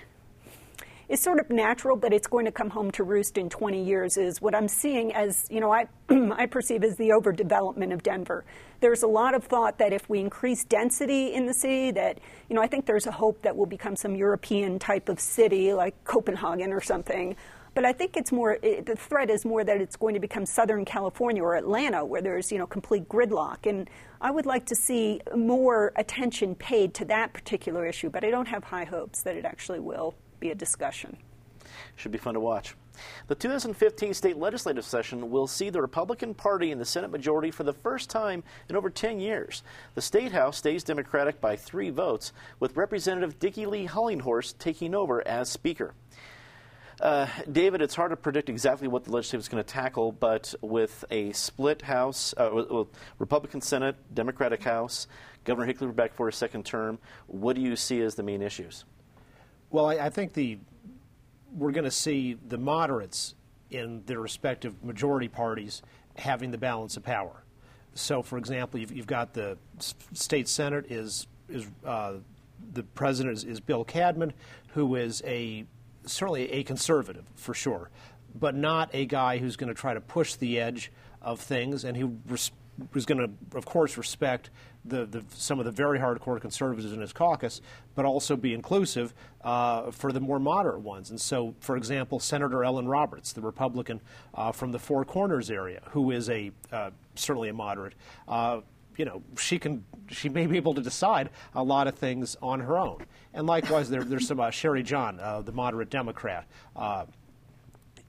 is 1.07 1.19
sort 1.19 1.39
of 1.39 1.49
natural, 1.49 1.95
but 1.95 2.13
it's 2.13 2.27
going 2.27 2.45
to 2.45 2.51
come 2.51 2.69
home 2.69 2.89
to 2.91 3.03
roost 3.03 3.37
in 3.37 3.49
20 3.49 3.83
years 3.83 4.17
is 4.17 4.41
what 4.41 4.55
I'm 4.55 4.67
seeing 4.67 5.13
as, 5.13 5.45
you 5.51 5.59
know, 5.59 5.71
I, 5.71 5.87
I 6.09 6.47
perceive 6.47 6.83
as 6.83 6.95
the 6.95 7.09
overdevelopment 7.09 7.93
of 7.93 8.01
Denver. 8.01 8.43
There's 8.79 9.03
a 9.03 9.07
lot 9.07 9.35
of 9.35 9.43
thought 9.43 9.77
that 9.77 9.93
if 9.93 10.09
we 10.09 10.19
increase 10.19 10.63
density 10.63 11.33
in 11.33 11.45
the 11.45 11.53
city, 11.53 11.91
that, 11.91 12.19
you 12.49 12.55
know, 12.55 12.61
I 12.61 12.67
think 12.67 12.85
there's 12.85 13.07
a 13.07 13.11
hope 13.11 13.41
that 13.43 13.55
we'll 13.55 13.67
become 13.67 13.95
some 13.95 14.15
European 14.15 14.79
type 14.79 15.09
of 15.09 15.19
city 15.19 15.73
like 15.73 16.03
Copenhagen 16.05 16.73
or 16.73 16.81
something. 16.81 17.35
But 17.75 17.83
I 17.83 17.91
think 17.91 18.15
it's 18.15 18.31
more, 18.31 18.57
it, 18.61 18.85
the 18.85 18.95
threat 18.95 19.29
is 19.29 19.43
more 19.43 19.63
that 19.65 19.81
it's 19.81 19.97
going 19.97 20.13
to 20.13 20.19
become 20.19 20.45
Southern 20.45 20.85
California 20.85 21.43
or 21.43 21.55
Atlanta 21.55 22.05
where 22.05 22.21
there's, 22.21 22.49
you 22.49 22.57
know, 22.57 22.65
complete 22.65 23.07
gridlock. 23.09 23.69
And 23.69 23.89
I 24.21 24.31
would 24.31 24.45
like 24.45 24.65
to 24.67 24.75
see 24.75 25.19
more 25.35 25.91
attention 25.97 26.55
paid 26.55 26.93
to 26.95 27.05
that 27.05 27.33
particular 27.33 27.85
issue, 27.85 28.09
but 28.09 28.23
I 28.23 28.31
don't 28.31 28.47
have 28.47 28.63
high 28.63 28.85
hopes 28.85 29.23
that 29.23 29.35
it 29.35 29.43
actually 29.43 29.81
will 29.81 30.15
be 30.39 30.51
a 30.51 30.55
discussion. 30.55 31.17
Should 31.97 32.13
be 32.13 32.17
fun 32.17 32.35
to 32.35 32.39
watch. 32.39 32.75
The 33.27 33.35
2015 33.35 34.13
state 34.13 34.37
legislative 34.37 34.85
session 34.85 35.29
will 35.29 35.45
see 35.47 35.69
the 35.69 35.81
Republican 35.81 36.33
Party 36.33 36.71
in 36.71 36.79
the 36.79 36.85
Senate 36.85 37.11
majority 37.11 37.51
for 37.51 37.63
the 37.63 37.73
first 37.73 38.09
time 38.09 38.45
in 38.69 38.77
over 38.77 38.89
10 38.89 39.19
years. 39.19 39.63
The 39.95 40.01
State 40.01 40.31
House 40.31 40.57
stays 40.57 40.85
Democratic 40.85 41.41
by 41.41 41.57
three 41.57 41.89
votes, 41.89 42.31
with 42.57 42.77
Representative 42.77 43.37
Dickey 43.37 43.65
Lee 43.65 43.85
Hullinghorst 43.85 44.59
taking 44.59 44.95
over 44.95 45.27
as 45.27 45.49
Speaker. 45.49 45.93
Uh, 47.01 47.27
David, 47.51 47.81
it's 47.81 47.95
hard 47.95 48.11
to 48.11 48.15
predict 48.15 48.49
exactly 48.49 48.87
what 48.87 49.03
the 49.03 49.11
legislature 49.11 49.39
is 49.39 49.49
going 49.49 49.63
to 49.63 49.67
tackle, 49.67 50.11
but 50.13 50.55
with 50.61 51.03
a 51.11 51.33
split 51.33 51.81
House, 51.81 52.33
uh, 52.37 52.49
with, 52.53 52.87
Republican 53.19 53.61
Senate, 53.61 53.95
Democratic 54.13 54.63
House, 54.63 55.07
Governor 55.43 55.67
Hinckley 55.67 55.87
back 55.87 56.13
for 56.13 56.29
a 56.29 56.33
second 56.33 56.65
term, 56.65 56.97
what 57.27 57.55
do 57.55 57.61
you 57.61 57.75
see 57.75 58.01
as 58.01 58.15
the 58.15 58.23
main 58.23 58.41
issues? 58.41 58.85
Well, 59.69 59.87
I, 59.87 59.95
I 59.95 60.09
think 60.09 60.33
the 60.33 60.57
we're 61.53 61.71
going 61.71 61.85
to 61.85 61.91
see 61.91 62.37
the 62.47 62.57
moderates 62.57 63.33
in 63.71 64.03
their 64.05 64.19
respective 64.19 64.83
majority 64.83 65.27
parties 65.27 65.81
having 66.17 66.51
the 66.51 66.57
balance 66.57 66.97
of 66.97 67.03
power. 67.03 67.43
So, 67.93 68.21
for 68.21 68.37
example, 68.37 68.79
you've, 68.79 68.91
you've 68.91 69.07
got 69.07 69.33
the 69.33 69.57
state 69.79 70.47
senate 70.49 70.91
is 70.91 71.27
is 71.47 71.65
uh, 71.85 72.13
the 72.73 72.83
president 72.83 73.37
is, 73.37 73.43
is, 73.43 73.59
Bill 73.59 73.83
Cadman, 73.83 74.33
who 74.69 74.95
is 74.95 75.21
a 75.25 75.65
certainly 76.05 76.51
a 76.51 76.63
conservative 76.63 77.25
for 77.35 77.53
sure, 77.53 77.89
but 78.33 78.55
not 78.55 78.89
a 78.93 79.05
guy 79.05 79.37
who's 79.37 79.55
going 79.55 79.69
to 79.69 79.73
try 79.73 79.93
to 79.93 80.01
push 80.01 80.35
the 80.35 80.59
edge 80.59 80.91
of 81.21 81.39
things, 81.39 81.83
and 81.83 81.97
he 81.97 82.03
res- 82.27 82.51
was 82.93 83.05
going 83.05 83.17
to, 83.19 83.57
of 83.57 83.65
course, 83.65 83.97
respect 83.97 84.49
the, 84.83 85.05
the, 85.05 85.23
some 85.29 85.59
of 85.59 85.65
the 85.65 85.71
very 85.71 85.97
hardcore 85.97 86.39
conservatives 86.39 86.93
in 86.93 87.01
his 87.01 87.11
caucus, 87.11 87.61
but 87.95 88.05
also 88.05 88.35
be 88.35 88.53
inclusive 88.53 89.13
uh, 89.43 89.89
for 89.91 90.11
the 90.11 90.19
more 90.19 90.39
moderate 90.39 90.81
ones. 90.81 91.09
And 91.09 91.19
so, 91.19 91.55
for 91.59 91.75
example, 91.75 92.19
Senator 92.19 92.63
Ellen 92.63 92.87
Roberts, 92.87 93.33
the 93.33 93.41
Republican 93.41 94.01
uh, 94.35 94.51
from 94.51 94.71
the 94.71 94.79
Four 94.79 95.03
Corners 95.05 95.49
area, 95.49 95.81
who 95.91 96.11
is 96.11 96.29
a 96.29 96.51
uh, 96.71 96.91
certainly 97.15 97.49
a 97.49 97.53
moderate, 97.53 97.93
uh, 98.27 98.61
you 98.97 99.05
know, 99.05 99.21
she 99.37 99.59
can 99.59 99.83
she 100.09 100.29
may 100.29 100.45
be 100.45 100.57
able 100.57 100.73
to 100.73 100.81
decide 100.81 101.29
a 101.53 101.63
lot 101.63 101.87
of 101.87 101.95
things 101.95 102.37
on 102.41 102.59
her 102.59 102.77
own. 102.77 103.05
And 103.33 103.47
likewise, 103.47 103.89
there, 103.89 104.03
there's 104.03 104.27
some 104.27 104.39
uh, 104.39 104.51
Cheri 104.51 104.83
Jahn, 104.83 105.19
uh, 105.19 105.41
the 105.41 105.51
moderate 105.51 105.89
Democrat, 105.89 106.47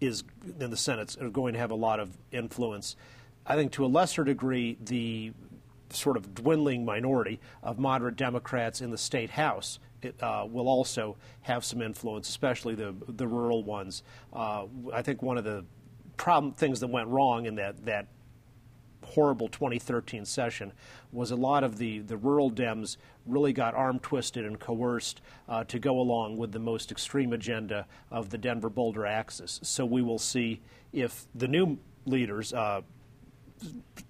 is 0.00 0.24
in 0.60 0.70
the 0.70 0.76
Senate, 0.76 1.16
are 1.20 1.30
going 1.30 1.54
to 1.54 1.58
have 1.58 1.70
a 1.70 1.76
lot 1.76 2.00
of 2.00 2.16
influence. 2.32 2.96
I 3.46 3.54
think 3.56 3.72
to 3.72 3.84
a 3.84 3.88
lesser 3.88 4.24
degree, 4.24 4.76
the 4.84 5.32
sort 5.90 6.16
of 6.16 6.34
dwindling 6.34 6.84
minority 6.84 7.40
of 7.62 7.78
moderate 7.78 8.16
Democrats 8.16 8.80
in 8.80 8.90
the 8.90 8.98
state 8.98 9.30
House 9.30 9.78
it, 10.02 10.20
uh, 10.22 10.46
will 10.48 10.68
also 10.68 11.16
have 11.42 11.64
some 11.64 11.80
influence, 11.80 12.28
especially 12.28 12.74
the 12.74 12.94
the 13.08 13.26
rural 13.26 13.62
ones. 13.62 14.02
Uh, 14.32 14.66
I 14.92 15.02
think 15.02 15.22
one 15.22 15.38
of 15.38 15.44
the 15.44 15.64
problem 16.16 16.52
things 16.52 16.80
that 16.80 16.88
went 16.88 17.08
wrong 17.08 17.46
in 17.46 17.54
that 17.56 17.84
that 17.86 18.06
horrible 19.16 19.48
2013 19.48 20.26
session 20.26 20.70
was 21.10 21.30
a 21.30 21.36
lot 21.36 21.64
of 21.64 21.78
the, 21.78 22.00
the 22.00 22.18
rural 22.18 22.50
Dems 22.50 22.98
really 23.24 23.54
got 23.54 23.74
arm 23.74 23.98
twisted 23.98 24.44
and 24.44 24.60
coerced 24.60 25.22
uh, 25.48 25.64
to 25.64 25.78
go 25.78 25.98
along 25.98 26.36
with 26.36 26.52
the 26.52 26.58
most 26.58 26.92
extreme 26.92 27.32
agenda 27.32 27.86
of 28.10 28.28
the 28.28 28.36
Denver 28.36 28.68
Boulder 28.68 29.06
axis. 29.06 29.58
So 29.62 29.86
we 29.86 30.02
will 30.02 30.18
see 30.18 30.60
if 30.92 31.24
the 31.34 31.48
new 31.48 31.78
leaders, 32.04 32.52
uh, 32.52 32.82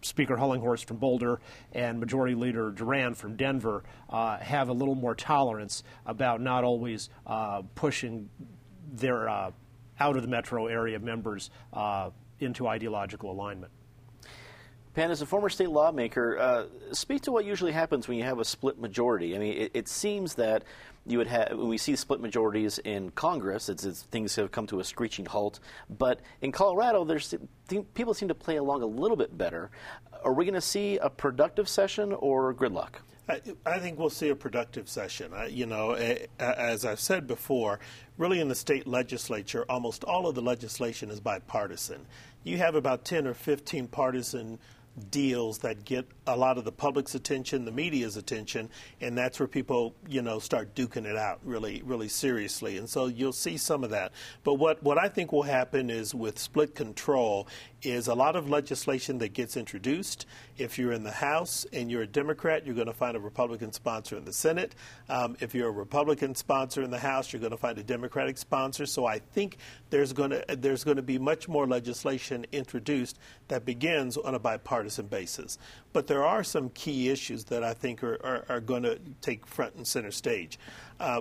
Speaker 0.03 0.37
Hullinghorst 0.37 0.87
from 0.87 0.97
Boulder 0.97 1.41
and 1.71 2.01
Majority 2.01 2.35
Leader 2.35 2.73
Duran 2.73 3.15
from 3.15 3.37
Denver 3.37 3.85
uh, 4.11 4.39
have 4.39 4.71
a 4.71 4.73
little 4.73 4.97
more 4.97 5.15
tolerance 5.15 5.85
about 6.05 6.41
not 6.41 6.65
always 6.65 7.11
uh, 7.29 7.63
pushing 7.77 8.29
their 8.93 9.29
uh, 9.29 9.53
out 10.01 10.17
of 10.17 10.23
the 10.23 10.29
metro 10.29 10.67
area 10.67 10.99
members 10.99 11.51
uh, 11.73 12.11
into 12.41 12.67
ideological 12.67 13.31
alignment. 13.31 13.71
Penn, 14.97 15.11
as 15.11 15.21
a 15.21 15.27
former 15.27 15.51
state 15.51 15.69
lawmaker, 15.69 16.39
uh, 16.39 16.65
speak 16.93 17.21
to 17.21 17.31
what 17.31 17.45
usually 17.45 17.73
happens 17.73 18.09
when 18.09 18.17
you 18.17 18.25
have 18.25 18.39
a 18.39 18.45
split 18.47 18.81
majority. 18.81 19.37
I 19.37 19.39
mean, 19.39 19.53
it, 19.53 19.71
it 19.75 19.89
seems 19.89 20.37
that 20.37 20.65
you 21.05 21.19
would 21.19 21.27
have 21.27 21.51
when 21.51 21.69
we 21.69 21.77
see 21.77 21.95
split 21.97 22.19
majorities 22.19 22.79
in 22.79 23.11
Congress, 23.11 23.69
it's, 23.69 23.85
it's, 23.85 24.05
things 24.05 24.35
have 24.37 24.53
come 24.53 24.67
to 24.69 24.81
a 24.81 24.85
screeching 24.85 25.27
halt. 25.27 25.61
But 25.91 26.23
in 26.41 26.51
Colorado, 26.51 27.05
there's 27.05 27.35
people 27.93 28.15
seem 28.15 28.29
to 28.29 28.35
play 28.35 28.57
along 28.57 28.83
a 28.83 28.87
little 28.87 29.19
bit 29.19 29.37
better. 29.37 29.71
Are 30.25 30.33
we 30.33 30.47
going 30.47 30.55
to 30.55 30.63
see 30.63 30.97
a 30.97 31.11
productive 31.11 31.69
session 31.69 32.15
or 32.15 32.55
gridlock? 32.55 32.95
I, 33.29 33.81
think 33.81 33.99
we'll 33.99 34.09
see 34.09 34.31
a 34.31 34.37
productive 34.37 34.89
session. 34.89 35.33
You 35.51 35.67
know, 35.67 35.93
as 36.39 36.87
I've 36.87 37.01
said 37.01 37.27
before, 37.27 37.81
really 38.17 38.41
in 38.41 38.49
the 38.49 38.55
state 38.55 38.87
legislature, 38.87 39.67
almost 39.69 40.05
all 40.05 40.27
of 40.27 40.35
the 40.37 40.43
legislation 40.43 41.11
is 41.11 41.21
bipartisan. 41.21 42.07
You 42.45 42.59
have 42.59 42.77
about 42.77 43.05
10 43.05 43.27
or 43.27 43.35
15 43.35 43.89
partisan 43.89 44.59
deals 45.11 45.59
that 45.59 45.85
get 45.85 46.07
a 46.27 46.37
lot 46.37 46.59
of 46.59 46.65
the 46.65 46.73
public's 46.73 47.15
attention, 47.15 47.65
the 47.65 47.73
media's 47.73 48.17
attention, 48.17 48.71
and 49.01 49.17
that's 49.17 49.39
where 49.39 49.47
people, 49.47 49.95
you 50.09 50.23
know, 50.23 50.39
start 50.39 50.75
duking 50.75 51.05
it 51.05 51.17
out 51.17 51.39
really, 51.45 51.83
really 51.85 52.09
seriously. 52.09 52.79
And 52.79 52.89
so 52.89 53.07
you'll 53.07 53.33
see 53.33 53.57
some 53.57 53.85
of 53.85 53.91
that. 53.91 54.13
But 54.43 54.55
what, 54.55 54.83
what 54.83 54.99
I 54.99 55.09
think 55.09 55.33
will 55.33 55.43
happen 55.43 55.91
is 55.91 56.15
with 56.15 56.39
split 56.39 56.75
control 56.75 57.47
is 57.83 58.09
a 58.09 58.15
lot 58.15 58.37
of 58.37 58.49
legislation 58.49 59.19
that 59.19 59.33
gets 59.33 59.57
introduced. 59.57 60.27
If 60.57 60.79
you're 60.79 60.93
in 60.93 61.05
the 61.05 61.11
House 61.11 61.67
and 61.73 61.91
you're 61.91 62.03
a 62.03 62.07
Democrat, 62.07 62.65
you're 62.65 62.75
going 62.75 62.87
to 62.87 62.93
find 62.93 63.17
a 63.17 63.21
Republican 63.21 63.73
sponsor 63.73 64.17
in 64.17 64.25
the 64.25 64.33
Senate. 64.33 64.75
Um, 65.09 65.37
if 65.41 65.55
you're 65.55 65.69
a 65.69 65.73
Republican 65.73 66.35
sponsor 66.35 66.83
in 66.83 66.91
the 66.91 66.99
House, 66.99 67.33
you're 67.33 67.41
going 67.41 67.53
to 67.53 67.59
find 67.59 67.79
a 67.79 67.85
Democratic 67.85 68.39
sponsor. 68.39 68.87
So 68.87 69.07
I 69.07 69.19
think 69.19 69.59
there's 69.91 70.13
going 70.13 70.31
to 70.31 70.45
there's 70.57 70.85
going 70.85 70.97
to 70.97 71.03
be 71.03 71.19
much 71.19 71.49
more 71.49 71.67
legislation 71.67 72.47
introduced 72.53 73.19
that 73.49 73.65
begins 73.65 74.17
on 74.17 74.35
a 74.35 74.39
bipartisan 74.39 75.07
basis. 75.07 75.59
But 75.93 76.07
there 76.07 76.25
are 76.25 76.45
some 76.45 76.71
key 76.71 77.11
issues 77.11 77.45
that 77.45 77.63
I 77.63 77.75
think 77.75 78.03
are, 78.03 78.19
are, 78.25 78.45
are 78.49 78.61
going 78.61 78.83
to 78.83 78.99
take 79.21 79.47
front 79.47 79.75
and 79.77 79.87
center 79.87 80.11
stage. 80.11 80.59
Uh, 80.99 81.21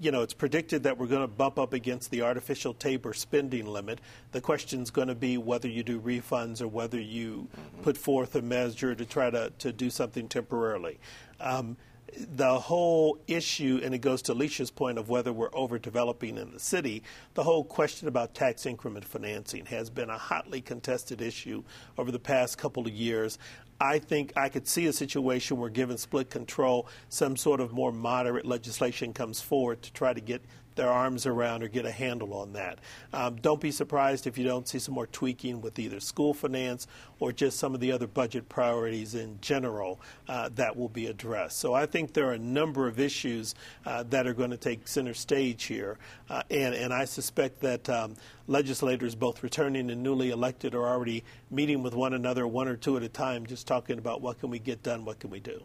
you 0.00 0.10
know, 0.10 0.22
it's 0.22 0.34
predicted 0.34 0.84
that 0.84 0.98
we're 0.98 1.06
going 1.06 1.22
to 1.22 1.26
bump 1.26 1.58
up 1.58 1.72
against 1.72 2.10
the 2.10 2.22
artificial 2.22 2.72
Tabor 2.72 3.12
spending 3.12 3.66
limit. 3.66 4.00
The 4.32 4.40
question 4.40 4.82
is 4.82 4.90
going 4.90 5.08
to 5.08 5.14
be 5.14 5.36
whether 5.36 5.68
you 5.68 5.82
do 5.82 6.00
refunds 6.00 6.60
or 6.60 6.68
whether 6.68 7.00
you 7.00 7.48
mm-hmm. 7.50 7.82
put 7.82 7.96
forth 7.96 8.36
a 8.36 8.42
measure 8.42 8.94
to 8.94 9.04
try 9.04 9.30
to, 9.30 9.52
to 9.58 9.72
do 9.72 9.90
something 9.90 10.28
temporarily. 10.28 10.98
Um, 11.40 11.76
the 12.16 12.58
whole 12.58 13.18
issue, 13.26 13.80
and 13.82 13.94
it 13.94 13.98
goes 13.98 14.22
to 14.22 14.32
Alicia's 14.32 14.70
point 14.70 14.98
of 14.98 15.08
whether 15.08 15.32
we're 15.32 15.50
overdeveloping 15.50 16.38
in 16.38 16.52
the 16.52 16.60
city, 16.60 17.02
the 17.34 17.42
whole 17.42 17.64
question 17.64 18.08
about 18.08 18.34
tax 18.34 18.64
increment 18.64 19.04
financing 19.04 19.66
has 19.66 19.90
been 19.90 20.08
a 20.08 20.16
hotly 20.16 20.60
contested 20.60 21.20
issue 21.20 21.62
over 21.98 22.10
the 22.10 22.18
past 22.18 22.58
couple 22.58 22.86
of 22.86 22.92
years. 22.92 23.38
I 23.80 23.98
think 23.98 24.32
I 24.36 24.48
could 24.48 24.66
see 24.66 24.86
a 24.86 24.92
situation 24.92 25.58
where, 25.58 25.68
given 25.68 25.98
split 25.98 26.30
control, 26.30 26.88
some 27.08 27.36
sort 27.36 27.60
of 27.60 27.72
more 27.72 27.92
moderate 27.92 28.46
legislation 28.46 29.12
comes 29.12 29.40
forward 29.40 29.82
to 29.82 29.92
try 29.92 30.14
to 30.14 30.20
get 30.20 30.42
their 30.76 30.90
arms 30.90 31.26
around 31.26 31.62
or 31.62 31.68
get 31.68 31.84
a 31.84 31.90
handle 31.90 32.32
on 32.34 32.52
that. 32.52 32.78
Um, 33.12 33.36
don't 33.36 33.60
be 33.60 33.70
surprised 33.70 34.26
if 34.26 34.38
you 34.38 34.44
don't 34.44 34.68
see 34.68 34.78
some 34.78 34.94
more 34.94 35.06
tweaking 35.06 35.60
with 35.60 35.78
either 35.78 36.00
school 36.00 36.32
finance 36.34 36.86
or 37.18 37.32
just 37.32 37.58
some 37.58 37.74
of 37.74 37.80
the 37.80 37.90
other 37.92 38.06
budget 38.06 38.48
priorities 38.48 39.14
in 39.14 39.38
general 39.40 40.00
uh, 40.28 40.48
that 40.54 40.76
will 40.76 40.88
be 40.88 41.06
addressed. 41.06 41.58
So 41.58 41.74
I 41.74 41.86
think 41.86 42.12
there 42.12 42.28
are 42.28 42.34
a 42.34 42.38
number 42.38 42.86
of 42.86 43.00
issues 43.00 43.54
uh, 43.84 44.04
that 44.10 44.26
are 44.26 44.34
going 44.34 44.50
to 44.50 44.56
take 44.56 44.86
center 44.86 45.14
stage 45.14 45.64
here, 45.64 45.98
uh, 46.30 46.42
and, 46.50 46.74
and 46.74 46.92
I 46.92 47.06
suspect 47.06 47.60
that 47.60 47.88
um, 47.88 48.16
legislators, 48.46 49.14
both 49.14 49.42
returning 49.42 49.90
and 49.90 50.02
newly 50.02 50.30
elected, 50.30 50.74
are 50.74 50.86
already 50.86 51.24
meeting 51.50 51.82
with 51.82 51.94
one 51.94 52.12
another 52.12 52.46
one 52.46 52.68
or 52.68 52.76
two 52.76 52.96
at 52.96 53.02
a 53.02 53.08
time, 53.08 53.46
just 53.46 53.66
talking 53.66 53.98
about 53.98 54.20
what 54.20 54.38
can 54.38 54.50
we 54.50 54.58
get 54.58 54.82
done, 54.82 55.04
what 55.04 55.18
can 55.18 55.30
we 55.30 55.40
do. 55.40 55.62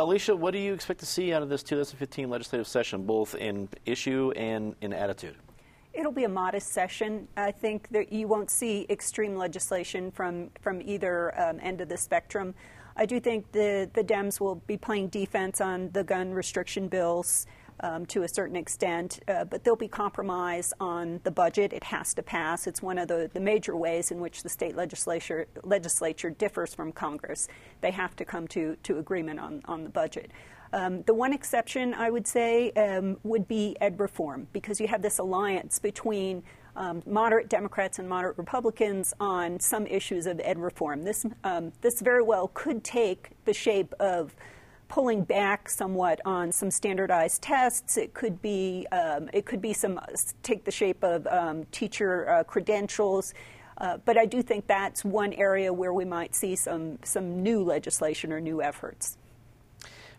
Alicia, 0.00 0.34
what 0.34 0.52
do 0.52 0.58
you 0.58 0.72
expect 0.72 1.00
to 1.00 1.06
see 1.06 1.34
out 1.34 1.42
of 1.42 1.50
this 1.50 1.62
2015 1.62 2.30
legislative 2.30 2.66
session, 2.66 3.04
both 3.04 3.34
in 3.34 3.68
issue 3.84 4.32
and 4.34 4.74
in 4.80 4.94
attitude? 4.94 5.36
It'll 5.92 6.12
be 6.12 6.24
a 6.24 6.28
modest 6.28 6.72
session. 6.72 7.28
I 7.36 7.50
think 7.50 7.88
that 7.90 8.10
you 8.10 8.26
won't 8.26 8.50
see 8.50 8.86
extreme 8.88 9.36
legislation 9.36 10.10
from, 10.10 10.50
from 10.62 10.80
either 10.80 11.38
um, 11.38 11.58
end 11.60 11.82
of 11.82 11.90
the 11.90 11.98
spectrum. 11.98 12.54
I 12.96 13.04
do 13.04 13.20
think 13.20 13.52
the, 13.52 13.90
the 13.92 14.02
Dems 14.02 14.40
will 14.40 14.54
be 14.54 14.78
playing 14.78 15.08
defense 15.08 15.60
on 15.60 15.90
the 15.92 16.02
gun 16.02 16.32
restriction 16.32 16.88
bills 16.88 17.46
um, 17.82 18.06
to 18.06 18.22
a 18.22 18.28
certain 18.28 18.56
extent, 18.56 19.20
uh, 19.28 19.44
but 19.44 19.64
there'll 19.64 19.76
be 19.76 19.88
compromise 19.88 20.72
on 20.80 21.20
the 21.24 21.30
budget. 21.30 21.72
It 21.72 21.84
has 21.84 22.14
to 22.14 22.22
pass. 22.22 22.66
It's 22.66 22.82
one 22.82 22.98
of 22.98 23.08
the, 23.08 23.30
the 23.32 23.40
major 23.40 23.76
ways 23.76 24.10
in 24.10 24.20
which 24.20 24.42
the 24.42 24.48
state 24.48 24.76
legislature 24.76 25.46
legislature 25.62 26.30
differs 26.30 26.74
from 26.74 26.92
Congress. 26.92 27.48
They 27.80 27.90
have 27.90 28.16
to 28.16 28.24
come 28.24 28.46
to, 28.48 28.76
to 28.82 28.98
agreement 28.98 29.40
on, 29.40 29.62
on 29.66 29.84
the 29.84 29.90
budget. 29.90 30.30
Um, 30.72 31.02
the 31.02 31.14
one 31.14 31.32
exception 31.32 31.94
I 31.94 32.10
would 32.10 32.26
say 32.26 32.70
um, 32.72 33.18
would 33.24 33.48
be 33.48 33.76
ed 33.80 33.98
reform 33.98 34.46
because 34.52 34.80
you 34.80 34.86
have 34.86 35.02
this 35.02 35.18
alliance 35.18 35.78
between 35.78 36.44
um, 36.76 37.02
moderate 37.06 37.48
Democrats 37.48 37.98
and 37.98 38.08
moderate 38.08 38.38
Republicans 38.38 39.12
on 39.18 39.58
some 39.58 39.86
issues 39.86 40.26
of 40.26 40.40
ed 40.44 40.58
reform. 40.58 41.02
This 41.02 41.26
um, 41.42 41.72
this 41.80 42.00
very 42.00 42.22
well 42.22 42.50
could 42.54 42.84
take 42.84 43.30
the 43.44 43.52
shape 43.52 43.92
of 43.98 44.36
pulling 44.90 45.22
back 45.22 45.68
somewhat 45.68 46.20
on 46.26 46.52
some 46.52 46.70
standardized 46.70 47.40
tests. 47.40 47.96
It 47.96 48.12
could 48.12 48.42
be 48.42 48.86
um, 48.92 49.30
it 49.32 49.46
could 49.46 49.62
be 49.62 49.72
some 49.72 49.98
take 50.42 50.64
the 50.64 50.70
shape 50.70 51.02
of 51.02 51.26
um, 51.28 51.64
teacher 51.72 52.28
uh, 52.28 52.44
credentials. 52.44 53.32
Uh, 53.78 53.96
but 54.04 54.18
I 54.18 54.26
do 54.26 54.42
think 54.42 54.66
that's 54.66 55.02
one 55.04 55.32
area 55.32 55.72
where 55.72 55.94
we 55.94 56.04
might 56.04 56.34
see 56.34 56.54
some 56.56 56.98
some 57.02 57.42
new 57.42 57.62
legislation 57.62 58.32
or 58.32 58.40
new 58.40 58.60
efforts. 58.60 59.16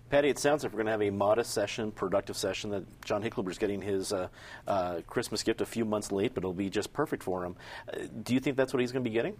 Patty, 0.10 0.30
it 0.30 0.40
sounds 0.40 0.64
like 0.64 0.74
we're 0.74 0.78
going 0.78 0.88
to 0.88 0.92
have 0.92 1.02
a 1.02 1.10
modest 1.10 1.52
session, 1.52 1.92
productive 1.92 2.36
session. 2.36 2.70
That 2.72 2.84
John 3.06 3.22
Hickenlooper's 3.22 3.58
getting 3.58 3.82
his 3.82 4.12
uh, 4.12 4.28
uh, 4.68 5.02
Christmas 5.08 5.44
gift 5.44 5.62
a 5.62 5.66
few 5.66 5.86
months 5.86 6.12
late, 6.12 6.34
but 6.34 6.42
it'll 6.42 6.54
be 6.54 6.70
just 6.70 6.92
perfect 6.92 7.24
for 7.24 7.46
him. 7.46 7.56
Uh, 7.88 8.08
do 8.24 8.34
you 8.34 8.40
think 8.40 8.58
that's 8.58 8.74
what 8.74 8.80
he's 8.82 8.92
going 8.92 9.04
to 9.04 9.10
be 9.10 9.14
getting? 9.14 9.38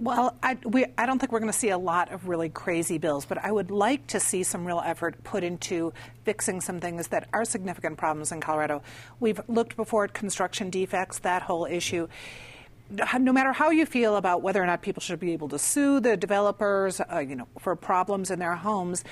Well, 0.00 0.36
I, 0.44 0.56
we, 0.64 0.86
I 0.96 1.06
don't 1.06 1.18
think 1.18 1.32
we're 1.32 1.40
going 1.40 1.50
to 1.50 1.58
see 1.58 1.70
a 1.70 1.78
lot 1.78 2.12
of 2.12 2.28
really 2.28 2.48
crazy 2.48 2.98
bills, 2.98 3.26
but 3.26 3.36
I 3.44 3.50
would 3.50 3.72
like 3.72 4.06
to 4.08 4.20
see 4.20 4.44
some 4.44 4.64
real 4.64 4.80
effort 4.84 5.24
put 5.24 5.42
into 5.42 5.92
fixing 6.22 6.60
some 6.60 6.78
things 6.78 7.08
that 7.08 7.28
are 7.32 7.44
significant 7.44 7.98
problems 7.98 8.30
in 8.30 8.40
Colorado. 8.40 8.82
We've 9.18 9.40
looked 9.48 9.74
before 9.74 10.04
at 10.04 10.14
construction 10.14 10.70
defects, 10.70 11.18
that 11.20 11.42
whole 11.42 11.66
issue 11.66 12.06
no 13.18 13.32
matter 13.32 13.52
how 13.52 13.70
you 13.70 13.84
feel 13.84 14.16
about 14.16 14.42
whether 14.42 14.62
or 14.62 14.66
not 14.66 14.80
people 14.80 15.00
should 15.00 15.20
be 15.20 15.32
able 15.32 15.48
to 15.48 15.58
sue 15.58 16.00
the 16.00 16.16
developers, 16.16 17.00
uh, 17.00 17.18
you 17.18 17.36
know, 17.36 17.46
for 17.58 17.76
problems 17.76 18.30
in 18.30 18.38
their 18.38 18.54
homes, 18.54 19.04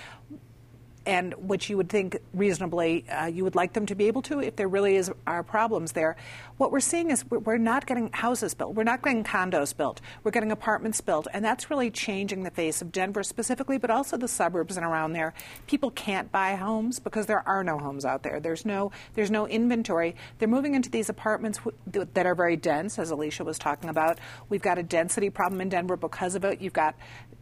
and 1.07 1.33
which 1.35 1.71
you 1.71 1.77
would 1.77 1.89
think 1.89 2.19
reasonably 2.35 3.09
uh, 3.09 3.27
you 3.27 3.45
would 3.45 3.55
like 3.55 3.73
them 3.73 3.87
to 3.87 3.95
be 3.95 4.07
able 4.09 4.23
to 4.23 4.41
if 4.41 4.57
there 4.57 4.69
really 4.69 4.97
is 4.97 5.11
are 5.27 5.43
problems 5.43 5.93
there. 5.93 6.17
What 6.57 6.73
we're 6.73 6.81
seeing 6.81 7.11
is 7.11 7.25
we're 7.31 7.59
not 7.59 7.87
getting 7.87 8.11
houses 8.13 8.55
built. 8.55 8.75
We're 8.75 8.85
not 8.85 9.03
getting 9.03 9.25
condos 9.25 9.77
built. 9.77 10.01
We're 10.25 10.33
getting 10.33 10.53
apartments 10.53 11.01
built, 11.01 11.29
and 11.33 11.45
that's 11.45 11.71
really 11.71 11.91
changing 11.91 12.43
the 12.43 12.51
face 12.51 12.83
of 12.83 12.91
Denver 12.91 13.23
specifically, 13.23 13.79
but 13.79 13.91
also 13.91 14.17
the 14.17 14.29
suburbs 14.29 14.77
and 14.77 14.85
around 14.85 15.13
there. 15.13 15.33
People 15.67 15.91
can't 15.93 16.31
buy 16.33 16.57
homes 16.57 16.99
because 16.99 17.27
there 17.27 17.47
are 17.47 17.63
no 17.63 17.79
homes 17.79 18.05
out 18.05 18.23
there. 18.23 18.41
There's 18.41 18.65
no 18.65 18.91
there's 19.15 19.31
no 19.31 19.47
inventory. 19.47 20.17
They're 20.39 20.49
moving 20.49 20.75
into 20.75 20.91
these 20.91 21.09
apartments 21.09 21.61
that 21.87 22.27
are 22.27 22.35
very 22.35 22.57
dense, 22.57 22.99
as 22.99 23.11
Alicia 23.11 23.45
was 23.45 23.59
talking 23.59 23.89
about. 23.89 24.19
We've 24.49 24.63
got 24.63 24.79
a 24.79 24.83
density 24.83 25.31
problem 25.31 25.61
in 25.61 25.69
Denver 25.69 25.97
because 25.97 26.35
of 26.35 26.45
it. 26.45 26.61
You've 26.61 26.73
got 26.73 26.97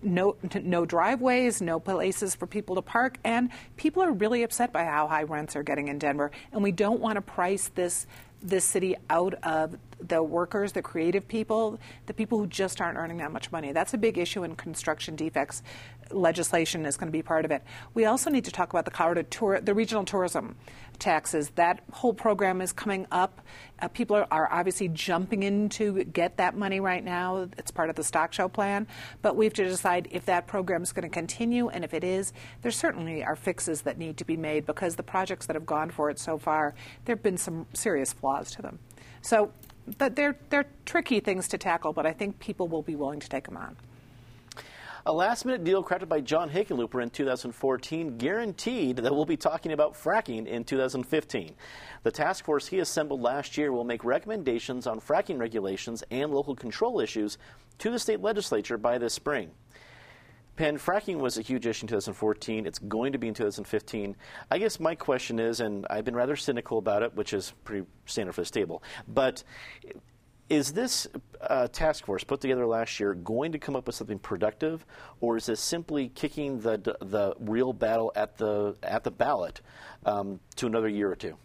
no 0.05 0.37
no 0.63 0.85
driveways, 0.85 1.61
no 1.61 1.81
places 1.81 2.35
for 2.35 2.47
people 2.47 2.75
to 2.77 2.83
park, 2.83 3.19
and 3.25 3.51
people 3.77 4.03
are 4.03 4.13
really 4.13 4.43
upset 4.43 4.73
by 4.73 4.85
how 4.85 5.07
high 5.09 5.23
rents 5.23 5.57
are 5.57 5.63
getting 5.63 5.89
in 5.89 5.99
Denver, 5.99 6.31
and 6.53 6.63
we 6.63 6.73
don't 6.73 7.01
want 7.01 7.17
to 7.17 7.23
price 7.23 7.71
this 7.75 8.07
this 8.45 8.65
city 8.65 8.95
out 9.09 9.35
of 9.43 9.77
the 10.07 10.23
workers, 10.23 10.73
the 10.73 10.83
creative 10.83 11.27
people, 11.27 11.81
the 12.07 12.13
people 12.13 12.39
who 12.39 12.47
just 12.47 12.81
aren't 12.81 12.99
earning 12.99 13.17
that 13.17 13.33
much 13.33 13.51
money. 13.51 13.73
That's 13.73 13.95
a 13.95 13.99
big 13.99 14.19
issue 14.19 14.45
in 14.45 14.55
construction 14.55 15.17
defects. 15.17 15.63
Legislation 16.11 16.85
is 16.85 16.99
going 16.99 17.09
to 17.09 17.13
be 17.13 17.23
part 17.23 17.47
of 17.47 17.51
it. 17.51 17.63
We 17.95 18.05
also 18.05 18.29
need 18.29 18.45
to 18.45 18.53
talk 18.53 18.71
about 18.71 18.85
the 18.85 18.91
Colorado 18.91 19.23
tour, 19.23 19.61
the 19.61 19.73
regional 19.73 20.05
tourism 20.05 20.57
taxes. 20.99 21.51
That 21.57 21.83
whole 21.93 22.15
program 22.15 22.61
is 22.61 22.73
coming 22.73 23.07
up. 23.11 23.41
Uh, 23.81 23.89
people 23.89 24.17
are, 24.17 24.27
are, 24.31 24.53
obviously 24.53 24.89
jumping 24.89 25.43
in 25.43 25.69
to 25.71 26.05
get 26.05 26.37
that 26.37 26.57
money 26.57 26.81
right 26.81 27.05
now. 27.05 27.49
It's 27.59 27.71
part 27.71 27.91
of 27.91 27.97
the 27.97 28.05
stock 28.05 28.33
show 28.33 28.49
plan. 28.49 28.87
But 29.23 29.37
we 29.37 29.45
have 29.47 29.55
to 29.55 29.65
decide 29.65 30.09
if 30.11 30.27
that 30.27 30.47
program 30.47 30.83
is 30.83 30.93
going 30.93 31.09
to 31.09 31.13
continue, 31.13 31.69
and 31.69 31.85
if 31.85 31.95
it 31.95 32.05
is, 32.05 32.33
there 32.63 32.71
certainly 32.71 33.25
are 33.25 33.37
fixes 33.37 33.83
that 33.83 33.99
need 33.99 34.17
to 34.19 34.25
be 34.25 34.37
made 34.37 34.67
because 34.67 34.97
the 34.97 35.03
projects 35.03 35.47
that 35.47 35.57
have 35.57 35.67
gone 35.67 35.91
for 35.91 36.11
it 36.11 36.19
so 36.19 36.39
far, 36.39 36.75
there 37.05 37.17
have 37.17 37.23
been 37.23 37.39
some 37.39 37.67
serious 37.73 38.13
flaws 38.13 38.51
to 38.53 38.63
them. 38.63 38.79
So 39.23 39.53
they're, 39.87 40.37
they're 40.51 40.67
tricky 40.87 41.21
things 41.21 41.49
to 41.49 41.59
tackle, 41.59 41.93
but 41.93 42.07
I 42.07 42.13
think 42.13 42.39
people 42.39 42.69
will 42.69 42.83
be 42.83 42.95
willing 42.95 43.21
to 43.21 43.29
take 43.29 43.45
them 43.45 43.57
on. 43.57 43.77
A 45.07 45.13
last 45.13 45.45
minute 45.45 45.65
deal 45.65 45.85
crafted 45.85 46.09
by 46.09 46.23
John 46.23 46.49
Hickenlooper 46.49 47.03
in 47.03 47.11
2014 47.11 48.17
guaranteed 48.17 48.97
that 48.97 49.15
we'll 49.15 49.27
be 49.27 49.37
talking 49.37 49.73
about 49.73 49.93
fracking 49.93 50.47
in 50.47 50.65
2015. 50.65 51.55
The 52.05 52.11
task 52.11 52.47
force 52.47 52.67
he 52.69 52.79
assembled 52.79 53.21
last 53.21 53.59
year 53.59 53.71
will 53.71 53.85
make 53.85 54.03
recommendations 54.03 54.87
on 54.87 55.01
fracking 55.01 55.39
regulations 55.39 56.03
and 56.11 56.33
local 56.33 56.57
control 56.57 57.01
issues 57.01 57.37
to 57.81 57.91
the 57.91 57.99
state 57.99 58.23
legislature 58.23 58.79
by 58.79 58.97
this 58.97 59.13
spring. 59.13 59.51
Penn, 60.57 60.79
fracking 60.79 61.19
was 61.19 61.37
a 61.37 61.43
huge 61.43 61.67
issue 61.67 61.85
in 61.85 61.89
2014. 61.89 62.65
It's 62.65 62.79
going 62.79 63.13
to 63.13 63.19
be 63.19 63.29
in 63.29 63.35
2015. 63.35 64.17
I 64.51 64.59
guess 64.59 64.81
my 64.81 64.95
question 64.95 65.39
is, 65.39 65.61
and 65.61 65.87
I've 65.91 66.07
been 66.07 66.17
rather 66.17 66.37
cynical 66.37 66.79
about 66.79 67.03
it, 67.03 67.15
which 67.15 67.35
is 67.35 67.53
pretty 67.65 67.87
standard 68.07 68.33
for 68.33 68.41
this 68.41 68.51
table, 68.51 68.83
but 69.07 69.45
is 70.49 70.73
this 70.73 71.07
uh, 71.41 71.69
task 71.69 72.05
force 72.05 72.25
put 72.25 72.41
together 72.41 72.67
last 72.67 73.01
year 73.01 73.15
going 73.15 73.53
to 73.53 73.59
come 73.59 73.77
up 73.77 73.87
with 73.87 73.95
something 73.95 74.19
productive, 74.19 74.85
or 75.21 75.37
is 75.37 75.47
this 75.47 75.61
simply 75.61 76.09
kicking 76.11 76.61
the 76.61 76.79
the 77.01 77.35
real 77.41 77.73
battle 77.73 78.13
at 78.15 78.37
the 78.37 78.77
at 78.83 79.05
the 79.05 79.11
ballot 79.11 79.61
um, 80.07 80.41
to 80.57 80.67
another 80.67 80.89
year 80.89 81.11
or 81.11 81.17
two? 81.17 81.37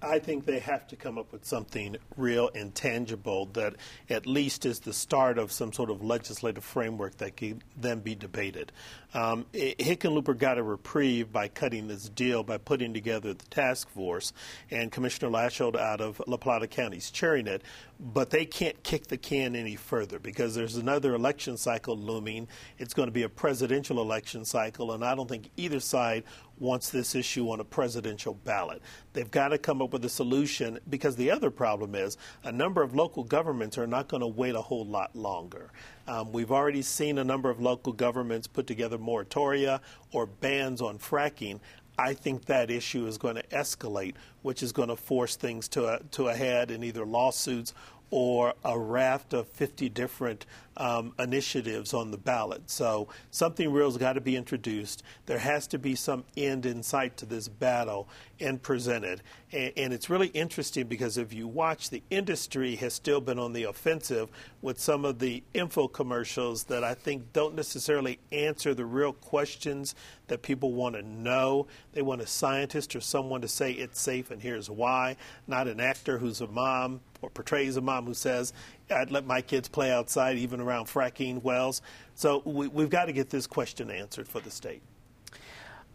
I 0.00 0.20
think 0.20 0.46
they 0.46 0.60
have 0.60 0.86
to 0.88 0.96
come 0.96 1.18
up 1.18 1.32
with 1.32 1.44
something 1.44 1.96
real 2.16 2.50
and 2.54 2.72
tangible 2.72 3.46
that 3.54 3.74
at 4.08 4.26
least 4.26 4.64
is 4.64 4.80
the 4.80 4.92
start 4.92 5.36
of 5.36 5.50
some 5.50 5.72
sort 5.72 5.90
of 5.90 6.04
legislative 6.04 6.62
framework 6.62 7.16
that 7.18 7.36
can 7.36 7.62
then 7.76 7.98
be 8.00 8.14
debated. 8.14 8.70
Um, 9.14 9.46
Hickenlooper 9.52 10.36
got 10.36 10.58
a 10.58 10.62
reprieve 10.62 11.32
by 11.32 11.48
cutting 11.48 11.88
this 11.88 12.08
deal 12.08 12.42
by 12.42 12.58
putting 12.58 12.92
together 12.92 13.34
the 13.34 13.44
task 13.46 13.88
force, 13.88 14.32
and 14.70 14.92
Commissioner 14.92 15.30
Lachelt 15.30 15.76
out 15.76 16.00
of 16.00 16.22
La 16.26 16.36
Plata 16.36 16.66
County 16.66 16.98
is 16.98 17.10
chairing 17.10 17.46
it. 17.46 17.62
But 18.00 18.30
they 18.30 18.44
can't 18.44 18.80
kick 18.84 19.08
the 19.08 19.16
can 19.16 19.56
any 19.56 19.74
further 19.74 20.20
because 20.20 20.54
there's 20.54 20.76
another 20.76 21.14
election 21.14 21.56
cycle 21.56 21.96
looming. 21.96 22.46
It's 22.78 22.94
going 22.94 23.08
to 23.08 23.12
be 23.12 23.24
a 23.24 23.28
presidential 23.28 24.00
election 24.00 24.44
cycle, 24.44 24.92
and 24.92 25.04
I 25.04 25.16
don't 25.16 25.28
think 25.28 25.50
either 25.56 25.80
side 25.80 26.22
wants 26.60 26.90
this 26.90 27.14
issue 27.14 27.50
on 27.50 27.60
a 27.60 27.64
presidential 27.64 28.34
ballot. 28.44 28.82
They've 29.12 29.30
got 29.30 29.48
to 29.48 29.58
come 29.58 29.82
up 29.82 29.92
with 29.92 30.04
a 30.04 30.08
solution 30.08 30.78
because 30.88 31.16
the 31.16 31.30
other 31.30 31.50
problem 31.50 31.94
is 31.94 32.16
a 32.44 32.52
number 32.52 32.82
of 32.82 32.94
local 32.94 33.24
governments 33.24 33.78
are 33.78 33.86
not 33.86 34.08
going 34.08 34.20
to 34.20 34.26
wait 34.26 34.54
a 34.54 34.62
whole 34.62 34.86
lot 34.86 35.14
longer. 35.14 35.70
Um, 36.06 36.32
we've 36.32 36.52
already 36.52 36.82
seen 36.82 37.18
a 37.18 37.24
number 37.24 37.50
of 37.50 37.60
local 37.60 37.92
governments 37.92 38.46
put 38.46 38.66
together 38.66 38.98
moratoria 38.98 39.80
or 40.12 40.26
bans 40.26 40.80
on 40.80 40.98
fracking. 40.98 41.60
I 41.98 42.14
think 42.14 42.44
that 42.44 42.70
issue 42.70 43.06
is 43.06 43.18
going 43.18 43.34
to 43.34 43.42
escalate, 43.48 44.14
which 44.42 44.62
is 44.62 44.70
going 44.70 44.88
to 44.88 44.96
force 44.96 45.34
things 45.34 45.66
to 45.70 45.94
a, 45.94 46.00
to 46.12 46.28
a 46.28 46.34
head 46.34 46.70
in 46.70 46.84
either 46.84 47.04
lawsuits 47.04 47.74
or 48.10 48.54
a 48.64 48.78
raft 48.78 49.32
of 49.32 49.48
50 49.48 49.88
different 49.90 50.46
um, 50.76 51.12
initiatives 51.18 51.92
on 51.92 52.10
the 52.10 52.16
ballot. 52.16 52.70
So 52.70 53.08
something 53.30 53.72
real's 53.72 53.96
got 53.96 54.14
to 54.14 54.20
be 54.20 54.36
introduced. 54.36 55.02
There 55.26 55.38
has 55.38 55.66
to 55.68 55.78
be 55.78 55.94
some 55.94 56.24
end 56.36 56.66
in 56.66 56.82
sight 56.82 57.16
to 57.18 57.26
this 57.26 57.48
battle 57.48 58.08
and 58.40 58.62
presented. 58.62 59.22
And, 59.50 59.72
and, 59.76 59.92
it's 59.94 60.10
really 60.10 60.28
interesting 60.28 60.86
because 60.86 61.16
if 61.16 61.32
you 61.32 61.48
watch, 61.48 61.88
the 61.88 62.02
industry 62.10 62.76
has 62.76 62.92
still 62.92 63.20
been 63.20 63.38
on 63.38 63.54
the 63.54 63.64
offensive 63.64 64.28
with 64.60 64.78
some 64.78 65.04
of 65.04 65.18
the 65.18 65.42
info 65.54 65.88
commercials 65.88 66.64
that 66.64 66.84
I 66.84 66.94
think 66.94 67.32
don't 67.32 67.54
necessarily 67.54 68.18
answer 68.30 68.74
the 68.74 68.84
real 68.84 69.12
questions 69.12 69.94
that 70.26 70.42
people 70.42 70.72
want 70.72 70.96
to 70.96 71.02
know. 71.02 71.66
They 71.92 72.02
want 72.02 72.20
a 72.20 72.26
scientist 72.26 72.94
or 72.94 73.00
someone 73.00 73.40
to 73.40 73.48
say 73.48 73.72
it's 73.72 74.00
safe 74.00 74.30
and 74.30 74.42
here's 74.42 74.68
why, 74.68 75.16
not 75.46 75.66
an 75.66 75.80
actor 75.80 76.18
who's 76.18 76.42
a 76.42 76.46
mom 76.46 77.00
or 77.22 77.30
portrays 77.30 77.76
a 77.76 77.80
mom 77.80 78.04
who 78.04 78.14
says, 78.14 78.52
I'd 78.90 79.10
let 79.10 79.26
my 79.26 79.40
kids 79.40 79.68
play 79.68 79.90
outside 79.90 80.36
even 80.36 80.60
around 80.60 80.86
fracking 80.86 81.42
wells. 81.42 81.80
So 82.14 82.42
we, 82.44 82.68
we've 82.68 82.90
got 82.90 83.06
to 83.06 83.12
get 83.12 83.30
this 83.30 83.46
question 83.46 83.90
answered 83.90 84.28
for 84.28 84.40
the 84.40 84.50
state. 84.50 84.82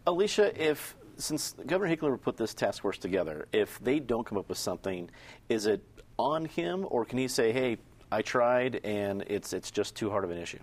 Alicia, 0.06 0.62
if 0.62 0.96
since 1.18 1.54
Governor 1.66 1.96
Hickenlooper 1.96 2.22
put 2.22 2.38
this 2.38 2.54
task 2.54 2.82
force 2.82 2.98
together, 2.98 3.48
if 3.52 3.80
they 3.80 4.00
don't 4.00 4.26
come 4.26 4.38
up 4.38 4.50
with 4.50 4.58
something, 4.58 5.10
is 5.50 5.66
it 5.66 5.82
on 6.18 6.46
him, 6.46 6.86
or 6.90 7.06
can 7.06 7.18
he 7.18 7.28
say, 7.28 7.52
"Hey, 7.52 7.78
I 8.12 8.22
tried, 8.22 8.82
and 8.84 9.24
it's 9.28 9.54
it's 9.54 9.72
just 9.72 9.96
too 9.96 10.10
hard 10.10 10.24
of 10.24 10.32
an 10.32 10.38
issue"? 10.38 10.60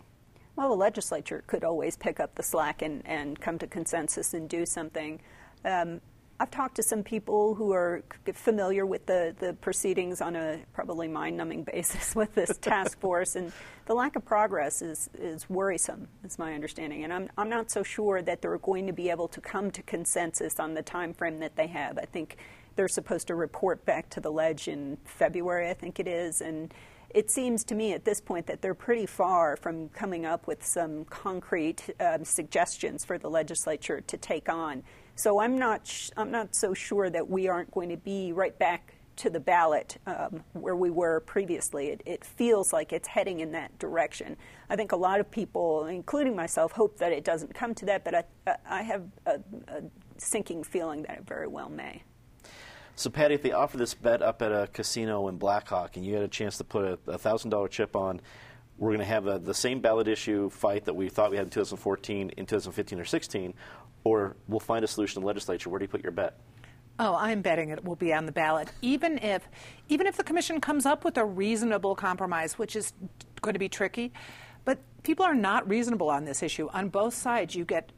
Well, 0.57 0.69
the 0.69 0.77
legislature 0.77 1.43
could 1.47 1.65
always 1.65 1.97
pick 1.97 2.21
up 2.21 2.35
the 2.35 2.43
slack 2.43 2.83
and, 2.83 3.03
and 3.07 3.41
come 3.41 3.59
to 3.59 3.67
consensus 3.67 4.35
and 4.35 4.49
do 4.49 4.67
something. 4.67 5.21
Um, 5.65 6.01
I've 6.41 6.51
talked 6.51 6.77
to 6.77 6.83
some 6.83 7.03
people 7.03 7.55
who 7.55 7.71
are 7.73 8.03
familiar 8.33 8.87
with 8.87 9.05
the, 9.05 9.37
the 9.39 9.53
proceedings 9.53 10.23
on 10.23 10.37
a 10.37 10.61
probably 10.73 11.07
mind 11.07 11.37
numbing 11.37 11.65
basis 11.73 12.17
with 12.17 12.35
this 12.35 12.57
task 12.57 12.99
force, 12.99 13.37
and 13.37 13.53
the 13.85 13.93
lack 13.93 14.17
of 14.17 14.25
progress 14.25 14.81
is, 14.81 15.11
is 15.19 15.51
worrisome, 15.51 16.09
is 16.25 16.39
my 16.39 16.55
understanding. 16.55 17.05
And 17.05 17.13
I'm, 17.13 17.29
I'm 17.37 17.51
not 17.51 17.71
so 17.71 17.83
sure 17.83 18.23
that 18.23 18.41
they're 18.41 18.57
going 18.57 18.87
to 18.87 18.93
be 18.95 19.11
able 19.11 19.29
to 19.29 19.41
come 19.43 19.71
to 19.71 19.83
consensus 19.83 20.59
on 20.59 20.73
the 20.73 20.83
time 20.83 21.13
frame 21.13 21.41
that 21.41 21.57
they 21.57 21.67
have. 21.67 21.99
I 21.99 22.07
think 22.07 22.39
they're 22.75 22.89
supposed 22.89 23.27
to 23.27 23.35
report 23.35 23.85
back 23.85 24.09
to 24.11 24.21
the 24.21 24.33
ledge 24.33 24.67
in 24.67 24.97
February, 25.05 25.69
I 25.69 25.75
think 25.75 26.01
it 26.01 26.09
is, 26.09 26.41
and 26.41 26.73
it 27.11 27.31
seems 27.31 27.65
to 27.65 27.75
me 27.75 27.93
at 27.93 28.05
this 28.05 28.21
point 28.21 28.47
that 28.47 28.63
they're 28.63 28.73
pretty 28.73 29.05
far 29.05 29.57
from 29.57 29.89
coming 29.91 30.25
up 30.25 30.47
with 30.47 30.65
some 30.65 31.05
concrete 31.07 31.91
um, 31.99 32.25
suggestions 32.25 33.05
for 33.05 33.19
the 33.19 33.29
legislature 33.29 34.01
to 34.01 34.17
take 34.17 34.49
on. 34.49 34.85
So 35.21 35.39
I'm 35.39 35.59
not, 35.59 35.87
sh- 35.87 36.09
I'm 36.17 36.31
not 36.31 36.55
so 36.55 36.73
sure 36.73 37.11
that 37.11 37.29
we 37.29 37.47
aren't 37.47 37.71
going 37.73 37.91
to 37.91 37.99
be 37.99 38.33
right 38.33 38.59
back 38.59 38.95
to 39.17 39.29
the 39.29 39.39
ballot 39.39 39.99
um, 40.07 40.43
where 40.55 40.77
we 40.77 40.89
were 40.89 41.21
previously. 41.21 41.89
It, 41.89 42.03
it, 42.07 42.25
feels 42.25 42.73
like 42.73 42.95
it's 42.95 43.07
heading 43.07 43.41
in 43.41 43.53
that 43.53 43.79
direction. 43.79 44.35
I 44.71 44.77
think 44.77 44.93
a 44.93 44.97
lot 44.97 45.21
of 45.21 45.31
people, 45.31 45.85
including 45.85 46.35
myself, 46.35 46.73
hope 46.73 46.97
that 47.01 47.13
it 47.13 47.23
doesn't 47.23 47.53
come 47.53 47.75
to 47.75 47.85
that, 47.85 48.03
but 48.03 48.15
I, 48.47 48.57
I 48.67 48.81
have 48.81 49.03
a, 49.27 49.41
a 49.69 49.83
sinking 50.17 50.65
feeling 50.65 51.03
that 51.03 51.19
it 51.19 51.27
very 51.27 51.49
well 51.49 51.69
may. 51.69 52.03
So, 52.97 53.11
Patty, 53.11 53.35
if 53.35 53.43
they 53.43 53.53
offer 53.53 53.77
this 53.77 53.93
bet 53.93 54.23
up 54.23 54.41
at 54.41 54.53
a 54.53 54.69
casino 54.73 55.29
in 55.29 55.37
Blackhawk 55.37 55.97
and 55.97 56.07
you 56.07 56.15
had 56.15 56.23
a 56.23 56.29
chance 56.29 56.57
to 56.57 56.65
put 56.65 56.87
a 56.87 56.97
$1,000 57.19 57.69
chip 57.69 57.95
on, 57.95 58.23
we're 58.79 58.89
going 58.89 59.01
to 59.01 59.05
have 59.05 59.27
a, 59.27 59.39
the 59.39 59.53
same 59.53 59.81
ballot 59.81 60.09
issue 60.09 60.49
fight 60.49 60.87
that 60.87 60.95
we 60.95 61.11
thought 61.11 61.31
we 61.31 61.37
had 61.37 61.45
in 61.45 61.51
2014, 61.51 62.31
in 62.31 62.47
2015 62.47 62.99
or 62.99 63.05
16, 63.05 63.53
or 64.05 64.37
we'll 64.49 64.61
find 64.61 64.85
a 64.85 64.89
solution 64.89 65.19
in 65.19 65.23
the 65.23 65.27
legislature. 65.27 65.71
Where 65.71 65.79
do 65.79 65.85
you 65.85 65.89
put 65.89 66.03
your 66.03 66.13
bet? 66.13 66.39
Oh, 66.99 67.15
I'm 67.15 67.41
betting 67.41 67.71
it 67.71 67.85
will 67.85 67.97
be 67.97 68.13
on 68.13 68.27
the 68.27 68.33
ballot, 68.33 68.73
even 68.83 69.19
if, 69.19 69.49
even 69.89 70.07
if 70.07 70.17
the 70.17 70.25
commission 70.25 70.61
comes 70.61 70.85
up 70.85 71.03
with 71.03 71.17
a 71.17 71.25
reasonable 71.25 71.95
compromise, 71.95 72.59
which 72.59 72.77
is 72.77 72.93
going 73.41 73.55
to 73.55 73.59
be 73.59 73.71
tricky. 73.71 74.13
But 74.67 74.81
people 75.03 75.25
are 75.25 75.35
not 75.35 75.67
reasonable 75.69 76.11
on 76.11 76.25
this 76.25 76.43
issue. 76.43 76.69
On 76.75 76.91
both 76.91 77.15
sides, 77.15 77.55
you 77.55 77.65
get 77.65 77.91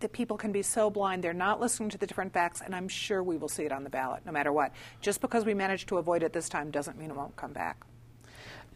that 0.00 0.12
people 0.12 0.36
can 0.36 0.50
be 0.50 0.62
so 0.62 0.90
blind 0.90 1.22
they're 1.22 1.32
not 1.32 1.60
listening 1.60 1.88
to 1.90 1.98
the 1.98 2.06
different 2.06 2.32
facts, 2.32 2.60
and 2.60 2.74
I'm 2.74 2.88
sure 2.88 3.22
we 3.22 3.36
will 3.36 3.48
see 3.48 3.62
it 3.62 3.70
on 3.70 3.84
the 3.84 3.90
ballot 3.90 4.26
no 4.26 4.32
matter 4.32 4.52
what. 4.52 4.72
Just 5.00 5.20
because 5.20 5.44
we 5.44 5.54
managed 5.54 5.88
to 5.88 5.98
avoid 5.98 6.24
it 6.24 6.32
this 6.32 6.48
time 6.48 6.72
doesn't 6.72 6.98
mean 6.98 7.10
it 7.10 7.16
won't 7.16 7.36
come 7.36 7.52
back. 7.52 7.84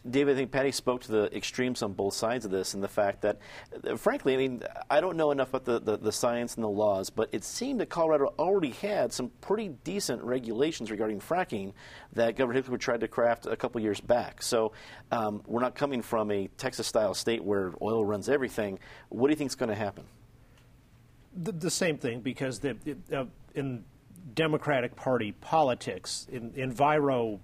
David, 0.09 0.35
I 0.35 0.37
think 0.37 0.51
Patty 0.51 0.71
spoke 0.71 1.01
to 1.03 1.11
the 1.11 1.35
extremes 1.35 1.81
on 1.81 1.93
both 1.93 2.13
sides 2.13 2.45
of 2.45 2.51
this 2.51 2.73
and 2.73 2.83
the 2.83 2.87
fact 2.87 3.21
that, 3.21 3.39
frankly, 3.97 4.33
I 4.33 4.37
mean, 4.37 4.63
I 4.89 5.01
don't 5.01 5.17
know 5.17 5.31
enough 5.31 5.49
about 5.49 5.65
the, 5.65 5.79
the, 5.79 5.97
the, 5.97 6.11
science 6.11 6.55
and 6.55 6.63
the 6.63 6.69
laws, 6.69 7.09
but 7.09 7.29
it 7.31 7.43
seemed 7.43 7.79
that 7.79 7.89
Colorado 7.89 8.33
already 8.39 8.71
had 8.71 9.11
some 9.13 9.29
pretty 9.41 9.69
decent 9.83 10.23
regulations 10.23 10.91
regarding 10.91 11.19
fracking 11.19 11.73
that 12.13 12.35
Governor 12.35 12.61
Hickley 12.61 12.77
tried 12.77 13.01
to 13.01 13.07
craft 13.07 13.45
a 13.45 13.55
couple 13.55 13.81
years 13.81 14.01
back. 14.01 14.41
So 14.41 14.71
um, 15.11 15.41
we're 15.45 15.61
not 15.61 15.75
coming 15.75 16.01
from 16.01 16.31
a 16.31 16.47
Texas 16.57 16.87
style 16.87 17.13
state 17.13 17.43
where 17.43 17.73
oil 17.81 18.03
runs 18.05 18.29
everything. 18.29 18.79
What 19.09 19.27
do 19.27 19.31
you 19.31 19.37
think 19.37 19.51
is 19.51 19.55
going 19.55 19.69
to 19.69 19.75
happen? 19.75 20.05
the, 21.37 21.51
the 21.51 21.71
same 21.71 21.97
thing 21.97 22.21
because 22.21 22.59
the, 22.59 22.75
uh, 23.13 23.25
in 23.55 23.83
Democratic 24.33 24.95
Party 24.95 25.31
politics, 25.33 26.27
in, 26.31 26.51
enviro 26.51 27.39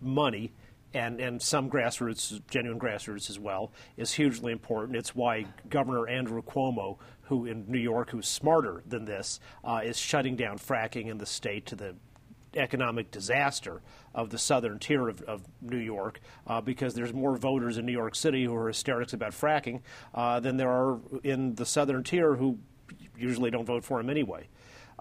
money 0.00 0.52
and, 0.94 1.20
and 1.20 1.40
some 1.40 1.70
grassroots, 1.70 2.40
genuine 2.48 2.78
grassroots 2.78 3.30
as 3.30 3.38
well, 3.38 3.72
is 3.96 4.12
hugely 4.12 4.52
important. 4.52 4.96
It's 4.96 5.14
why 5.14 5.46
Governor 5.68 6.08
Andrew 6.08 6.42
Cuomo, 6.42 6.98
who 7.22 7.46
in 7.46 7.64
New 7.68 7.78
York, 7.78 8.10
who's 8.10 8.28
smarter 8.28 8.82
than 8.86 9.04
this, 9.04 9.40
uh, 9.64 9.80
is 9.84 9.98
shutting 9.98 10.36
down 10.36 10.58
fracking 10.58 11.08
in 11.08 11.18
the 11.18 11.26
state 11.26 11.66
to 11.66 11.76
the 11.76 11.94
economic 12.54 13.10
disaster 13.10 13.80
of 14.14 14.30
the 14.30 14.38
southern 14.38 14.78
tier 14.78 15.08
of, 15.08 15.22
of 15.22 15.42
New 15.62 15.78
York 15.78 16.20
uh, 16.46 16.60
because 16.60 16.94
there's 16.94 17.12
more 17.12 17.36
voters 17.36 17.78
in 17.78 17.86
New 17.86 17.92
York 17.92 18.14
City 18.14 18.44
who 18.44 18.54
are 18.54 18.68
hysterics 18.68 19.12
about 19.12 19.32
fracking 19.32 19.80
uh, 20.14 20.38
than 20.40 20.56
there 20.56 20.70
are 20.70 21.00
in 21.24 21.54
the 21.54 21.64
southern 21.64 22.02
tier 22.02 22.34
who 22.36 22.58
usually 23.16 23.50
don't 23.50 23.64
vote 23.64 23.84
for 23.84 24.00
him 24.00 24.10
anyway. 24.10 24.48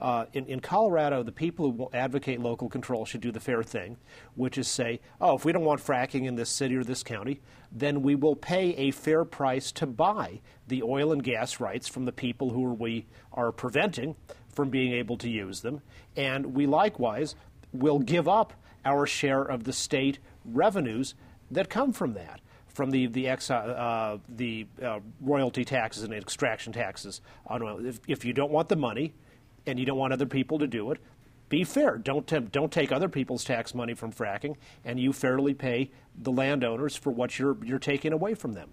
Uh, 0.01 0.25
in, 0.33 0.47
in, 0.47 0.59
Colorado, 0.59 1.21
the 1.21 1.31
people 1.31 1.71
who 1.71 1.87
advocate 1.93 2.39
local 2.39 2.67
control 2.67 3.05
should 3.05 3.21
do 3.21 3.31
the 3.31 3.39
fair 3.39 3.61
thing, 3.61 3.97
which 4.33 4.57
is 4.57 4.67
say, 4.67 4.99
oh, 5.21 5.35
if 5.35 5.45
we 5.45 5.51
don't 5.51 5.63
want 5.63 5.79
fracking 5.79 6.25
in 6.25 6.35
this 6.35 6.49
city 6.49 6.75
or 6.75 6.83
this 6.83 7.03
county, 7.03 7.39
then 7.71 8.01
we 8.01 8.15
will 8.15 8.35
pay 8.35 8.71
a 8.77 8.89
fair 8.89 9.23
price 9.23 9.71
to 9.71 9.85
buy 9.85 10.41
the 10.67 10.81
oil 10.81 11.11
and 11.11 11.23
gas 11.23 11.59
rights 11.59 11.87
from 11.87 12.05
the 12.05 12.11
people 12.11 12.49
who 12.49 12.73
we 12.73 13.05
are 13.31 13.51
preventing 13.51 14.15
from 14.49 14.69
being 14.69 14.91
able 14.91 15.17
to 15.17 15.29
use 15.29 15.61
them. 15.61 15.81
And 16.15 16.55
we 16.55 16.65
likewise 16.65 17.35
will 17.71 17.99
give 17.99 18.27
up 18.27 18.53
our 18.83 19.05
share 19.05 19.43
of 19.43 19.65
the 19.65 19.73
state 19.73 20.17
revenues 20.43 21.13
that 21.51 21.69
come 21.69 21.93
from 21.93 22.15
that 22.15 22.41
from 22.67 22.91
the 22.91 23.07
the, 23.07 23.27
ex, 23.27 23.51
uh, 23.51 24.17
the 24.29 24.65
uh, 24.81 24.99
royalty 25.19 25.65
taxes 25.65 26.03
and 26.03 26.13
extraction 26.13 26.73
taxes 26.73 27.21
on 27.45 27.61
oil. 27.61 27.85
If, 27.85 27.99
if, 28.07 28.25
you 28.25 28.33
don't 28.33 28.51
want 28.51 28.69
the 28.69 28.75
money, 28.75 29.13
and 29.65 29.79
you 29.79 29.85
don't 29.85 29.97
want 29.97 30.13
other 30.13 30.25
people 30.25 30.59
to 30.59 30.67
do 30.67 30.91
it, 30.91 30.99
be 31.49 31.63
fair. 31.63 31.97
Don't 31.97 32.51
don't 32.51 32.71
take 32.71 32.91
other 32.91 33.09
people's 33.09 33.43
tax 33.43 33.75
money 33.75 33.93
from 33.93 34.11
fracking, 34.11 34.55
and 34.85 34.99
you 34.99 35.11
fairly 35.11 35.53
pay 35.53 35.91
the 36.17 36.31
landowners 36.31 36.95
for 36.95 37.11
what 37.11 37.37
you're 37.37 37.57
you're 37.63 37.79
taking 37.79 38.13
away 38.13 38.33
from 38.33 38.53
them. 38.53 38.69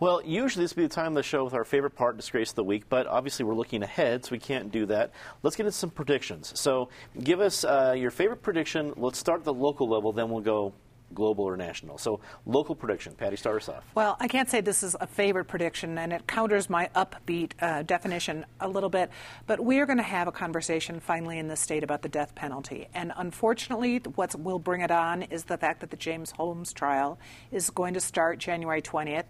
Well, 0.00 0.22
usually 0.24 0.64
this 0.64 0.74
would 0.74 0.82
be 0.82 0.86
the 0.86 0.94
time 0.94 1.08
of 1.08 1.14
the 1.14 1.22
show 1.22 1.44
with 1.44 1.54
our 1.54 1.64
favorite 1.64 1.94
part, 1.94 2.16
Disgrace 2.16 2.50
of 2.50 2.56
the 2.56 2.64
Week, 2.64 2.88
but 2.88 3.06
obviously 3.06 3.44
we're 3.44 3.54
looking 3.54 3.82
ahead, 3.82 4.24
so 4.24 4.32
we 4.32 4.40
can't 4.40 4.72
do 4.72 4.86
that. 4.86 5.12
Let's 5.42 5.54
get 5.54 5.66
into 5.66 5.78
some 5.78 5.90
predictions. 5.90 6.52
So 6.58 6.88
give 7.22 7.40
us 7.40 7.64
uh, 7.64 7.94
your 7.96 8.10
favorite 8.10 8.42
prediction. 8.42 8.92
Let's 8.96 9.18
start 9.18 9.40
at 9.40 9.44
the 9.44 9.54
local 9.54 9.88
level, 9.88 10.12
then 10.12 10.30
we'll 10.30 10.40
go 10.40 10.72
global 11.14 11.44
or 11.44 11.56
national. 11.56 11.98
So, 11.98 12.20
local 12.46 12.74
prediction. 12.74 13.14
Patty, 13.14 13.36
start 13.36 13.62
us 13.62 13.68
off. 13.68 13.84
Well, 13.94 14.16
I 14.20 14.28
can't 14.28 14.48
say 14.48 14.60
this 14.60 14.82
is 14.82 14.96
a 15.00 15.06
favorite 15.06 15.46
prediction, 15.46 15.98
and 15.98 16.12
it 16.12 16.26
counters 16.26 16.68
my 16.68 16.90
upbeat 16.94 17.52
uh, 17.60 17.82
definition 17.82 18.44
a 18.60 18.68
little 18.68 18.90
bit. 18.90 19.10
But 19.46 19.60
we 19.60 19.78
are 19.80 19.86
going 19.86 19.98
to 19.98 20.02
have 20.02 20.28
a 20.28 20.32
conversation 20.32 21.00
finally 21.00 21.38
in 21.38 21.48
the 21.48 21.56
state 21.56 21.84
about 21.84 22.02
the 22.02 22.08
death 22.08 22.34
penalty. 22.34 22.88
And 22.94 23.12
unfortunately, 23.16 23.98
what 24.14 24.34
will 24.38 24.58
bring 24.58 24.80
it 24.80 24.90
on 24.90 25.22
is 25.22 25.44
the 25.44 25.58
fact 25.58 25.80
that 25.80 25.90
the 25.90 25.96
James 25.96 26.32
Holmes 26.32 26.72
trial 26.72 27.18
is 27.50 27.70
going 27.70 27.94
to 27.94 28.00
start 28.00 28.38
January 28.38 28.82
20th 28.82 29.26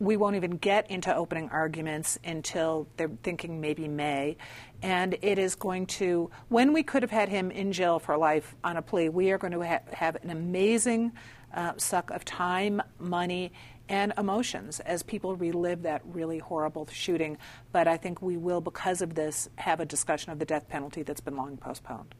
we 0.00 0.16
won't 0.16 0.36
even 0.36 0.52
get 0.52 0.90
into 0.90 1.14
opening 1.14 1.48
arguments 1.50 2.18
until 2.24 2.86
they're 2.96 3.10
thinking 3.22 3.60
maybe 3.60 3.88
May. 3.88 4.36
And 4.82 5.16
it 5.22 5.38
is 5.38 5.54
going 5.54 5.86
to, 5.86 6.30
when 6.48 6.72
we 6.72 6.82
could 6.82 7.02
have 7.02 7.10
had 7.10 7.28
him 7.28 7.50
in 7.50 7.72
jail 7.72 7.98
for 7.98 8.16
life 8.16 8.54
on 8.64 8.76
a 8.76 8.82
plea, 8.82 9.08
we 9.08 9.30
are 9.30 9.38
going 9.38 9.52
to 9.52 9.64
ha- 9.64 9.80
have 9.92 10.16
an 10.22 10.30
amazing 10.30 11.12
uh, 11.54 11.72
suck 11.76 12.10
of 12.10 12.24
time, 12.24 12.82
money, 12.98 13.52
and 13.88 14.12
emotions 14.18 14.80
as 14.80 15.02
people 15.02 15.36
relive 15.36 15.82
that 15.82 16.02
really 16.04 16.38
horrible 16.38 16.88
shooting. 16.90 17.38
But 17.70 17.86
I 17.86 17.96
think 17.96 18.20
we 18.20 18.36
will, 18.36 18.60
because 18.60 19.02
of 19.02 19.14
this, 19.14 19.48
have 19.56 19.80
a 19.80 19.86
discussion 19.86 20.32
of 20.32 20.38
the 20.38 20.44
death 20.44 20.68
penalty 20.68 21.02
that's 21.02 21.20
been 21.20 21.36
long 21.36 21.56
postponed. 21.56 22.14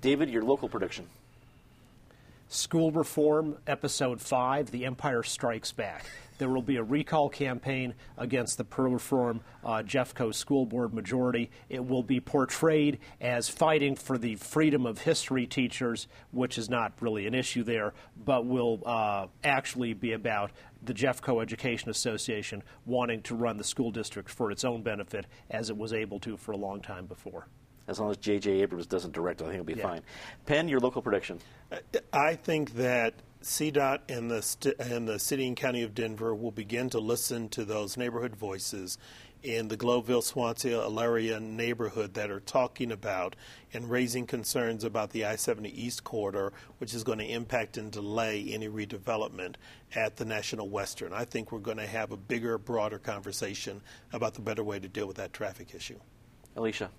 David, 0.00 0.30
your 0.30 0.42
local 0.42 0.68
prediction. 0.68 1.06
School 2.48 2.92
Reform, 2.92 3.58
Episode 3.66 4.20
5 4.20 4.70
The 4.70 4.84
Empire 4.84 5.22
Strikes 5.22 5.72
Back. 5.72 6.04
There 6.38 6.48
will 6.48 6.62
be 6.62 6.76
a 6.76 6.82
recall 6.82 7.28
campaign 7.28 7.94
against 8.18 8.58
the 8.58 8.64
per 8.64 8.88
reform 8.88 9.40
uh, 9.64 9.82
Jeffco 9.84 10.34
school 10.34 10.66
board 10.66 10.94
majority. 10.94 11.50
It 11.68 11.84
will 11.84 12.02
be 12.02 12.20
portrayed 12.20 12.98
as 13.20 13.48
fighting 13.48 13.96
for 13.96 14.18
the 14.18 14.36
freedom 14.36 14.86
of 14.86 15.00
history 15.00 15.46
teachers, 15.46 16.08
which 16.32 16.58
is 16.58 16.68
not 16.68 16.92
really 17.00 17.26
an 17.26 17.34
issue 17.34 17.62
there, 17.62 17.94
but 18.24 18.46
will 18.46 18.82
uh, 18.86 19.26
actually 19.44 19.94
be 19.94 20.12
about 20.12 20.50
the 20.82 20.94
Jeffco 20.94 21.42
Education 21.42 21.90
Association 21.90 22.62
wanting 22.84 23.22
to 23.22 23.34
run 23.34 23.56
the 23.56 23.64
school 23.64 23.90
district 23.90 24.30
for 24.30 24.50
its 24.50 24.64
own 24.64 24.82
benefit 24.82 25.26
as 25.50 25.70
it 25.70 25.76
was 25.76 25.92
able 25.92 26.20
to 26.20 26.36
for 26.36 26.52
a 26.52 26.56
long 26.56 26.80
time 26.80 27.06
before. 27.06 27.48
As 27.88 28.00
long 28.00 28.10
as 28.10 28.16
J.J. 28.16 28.62
Abrams 28.62 28.86
doesn't 28.86 29.12
direct, 29.12 29.40
I 29.40 29.44
think 29.44 29.54
it'll 29.54 29.64
be 29.64 29.74
yeah. 29.74 29.82
fine. 29.82 30.02
Penn, 30.44 30.68
your 30.68 30.80
local 30.80 31.02
prediction. 31.02 31.38
I 32.12 32.34
think 32.34 32.74
that 32.74 33.14
CDOT 33.46 34.00
and 34.08 34.28
the, 34.28 34.42
st- 34.42 34.74
and 34.80 35.06
the 35.06 35.20
city 35.20 35.46
and 35.46 35.56
county 35.56 35.84
of 35.84 35.94
Denver 35.94 36.34
will 36.34 36.50
begin 36.50 36.90
to 36.90 36.98
listen 36.98 37.48
to 37.50 37.64
those 37.64 37.96
neighborhood 37.96 38.34
voices 38.34 38.98
in 39.44 39.68
the 39.68 39.76
Globeville, 39.76 40.24
Swansea, 40.24 40.76
Elyria 40.80 41.40
neighborhood 41.40 42.14
that 42.14 42.28
are 42.28 42.40
talking 42.40 42.90
about 42.90 43.36
and 43.72 43.88
raising 43.88 44.26
concerns 44.26 44.82
about 44.82 45.10
the 45.10 45.24
I 45.24 45.36
70 45.36 45.68
East 45.80 46.02
corridor, 46.02 46.52
which 46.78 46.92
is 46.92 47.04
going 47.04 47.18
to 47.18 47.24
impact 47.24 47.76
and 47.76 47.92
delay 47.92 48.48
any 48.50 48.68
redevelopment 48.68 49.54
at 49.94 50.16
the 50.16 50.24
National 50.24 50.68
Western. 50.68 51.12
I 51.12 51.24
think 51.24 51.52
we're 51.52 51.60
going 51.60 51.76
to 51.76 51.86
have 51.86 52.10
a 52.10 52.16
bigger, 52.16 52.58
broader 52.58 52.98
conversation 52.98 53.80
about 54.12 54.34
the 54.34 54.40
better 54.40 54.64
way 54.64 54.80
to 54.80 54.88
deal 54.88 55.06
with 55.06 55.18
that 55.18 55.32
traffic 55.32 55.72
issue. 55.72 56.00
Alicia. 56.56 56.90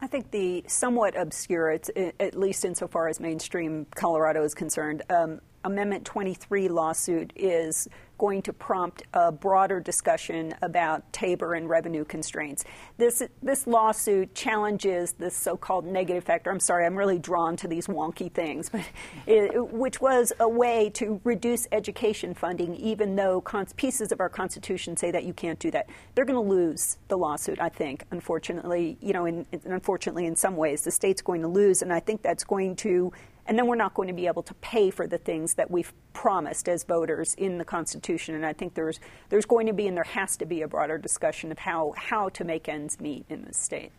I 0.00 0.06
think 0.06 0.30
the 0.30 0.62
somewhat 0.68 1.16
obscure, 1.16 1.72
at 1.72 2.38
least 2.38 2.64
insofar 2.64 3.08
as 3.08 3.18
mainstream 3.18 3.84
Colorado 3.96 4.44
is 4.44 4.54
concerned, 4.54 5.02
um, 5.10 5.40
Amendment 5.68 6.06
23 6.06 6.68
lawsuit 6.68 7.30
is 7.36 7.88
going 8.16 8.40
to 8.42 8.52
prompt 8.54 9.02
a 9.12 9.30
broader 9.30 9.80
discussion 9.80 10.54
about 10.62 11.12
Tabor 11.12 11.54
and 11.54 11.68
revenue 11.68 12.06
constraints. 12.06 12.64
This, 12.96 13.22
this 13.42 13.66
lawsuit 13.66 14.34
challenges 14.34 15.12
this 15.12 15.36
so 15.36 15.58
called 15.58 15.84
negative 15.84 16.24
factor. 16.24 16.50
I'm 16.50 16.58
sorry, 16.58 16.86
I'm 16.86 16.96
really 16.96 17.18
drawn 17.18 17.54
to 17.58 17.68
these 17.68 17.86
wonky 17.86 18.32
things, 18.32 18.70
but 18.70 18.80
it, 19.26 19.72
which 19.72 20.00
was 20.00 20.32
a 20.40 20.48
way 20.48 20.88
to 20.94 21.20
reduce 21.22 21.68
education 21.70 22.32
funding, 22.32 22.74
even 22.76 23.14
though 23.14 23.42
cons- 23.42 23.74
pieces 23.74 24.10
of 24.10 24.20
our 24.20 24.30
Constitution 24.30 24.96
say 24.96 25.10
that 25.10 25.24
you 25.24 25.34
can't 25.34 25.58
do 25.58 25.70
that. 25.70 25.90
They're 26.14 26.24
going 26.24 26.42
to 26.42 26.50
lose 26.50 26.96
the 27.08 27.18
lawsuit, 27.18 27.60
I 27.60 27.68
think, 27.68 28.04
unfortunately. 28.10 28.96
You 29.02 29.12
know, 29.12 29.26
in, 29.26 29.46
unfortunately, 29.66 30.24
in 30.24 30.34
some 30.34 30.56
ways, 30.56 30.82
the 30.82 30.90
state's 30.90 31.20
going 31.20 31.42
to 31.42 31.48
lose, 31.48 31.82
and 31.82 31.92
I 31.92 32.00
think 32.00 32.22
that's 32.22 32.42
going 32.42 32.74
to 32.76 33.12
and 33.48 33.58
then 33.58 33.66
we're 33.66 33.76
not 33.76 33.94
going 33.94 34.08
to 34.08 34.14
be 34.14 34.26
able 34.26 34.42
to 34.42 34.54
pay 34.54 34.90
for 34.90 35.06
the 35.06 35.18
things 35.18 35.54
that 35.54 35.70
we've 35.70 35.92
promised 36.12 36.68
as 36.68 36.84
voters 36.84 37.34
in 37.34 37.58
the 37.58 37.64
Constitution. 37.64 38.34
And 38.34 38.46
I 38.46 38.52
think 38.52 38.74
there's 38.74 39.00
there's 39.30 39.46
going 39.46 39.66
to 39.66 39.72
be 39.72 39.86
and 39.86 39.96
there 39.96 40.04
has 40.04 40.36
to 40.36 40.46
be 40.46 40.62
a 40.62 40.68
broader 40.68 40.98
discussion 40.98 41.50
of 41.50 41.58
how 41.58 41.94
how 41.96 42.28
to 42.30 42.44
make 42.44 42.68
ends 42.68 43.00
meet 43.00 43.24
in 43.28 43.44
the 43.44 43.54
state. 43.54 43.90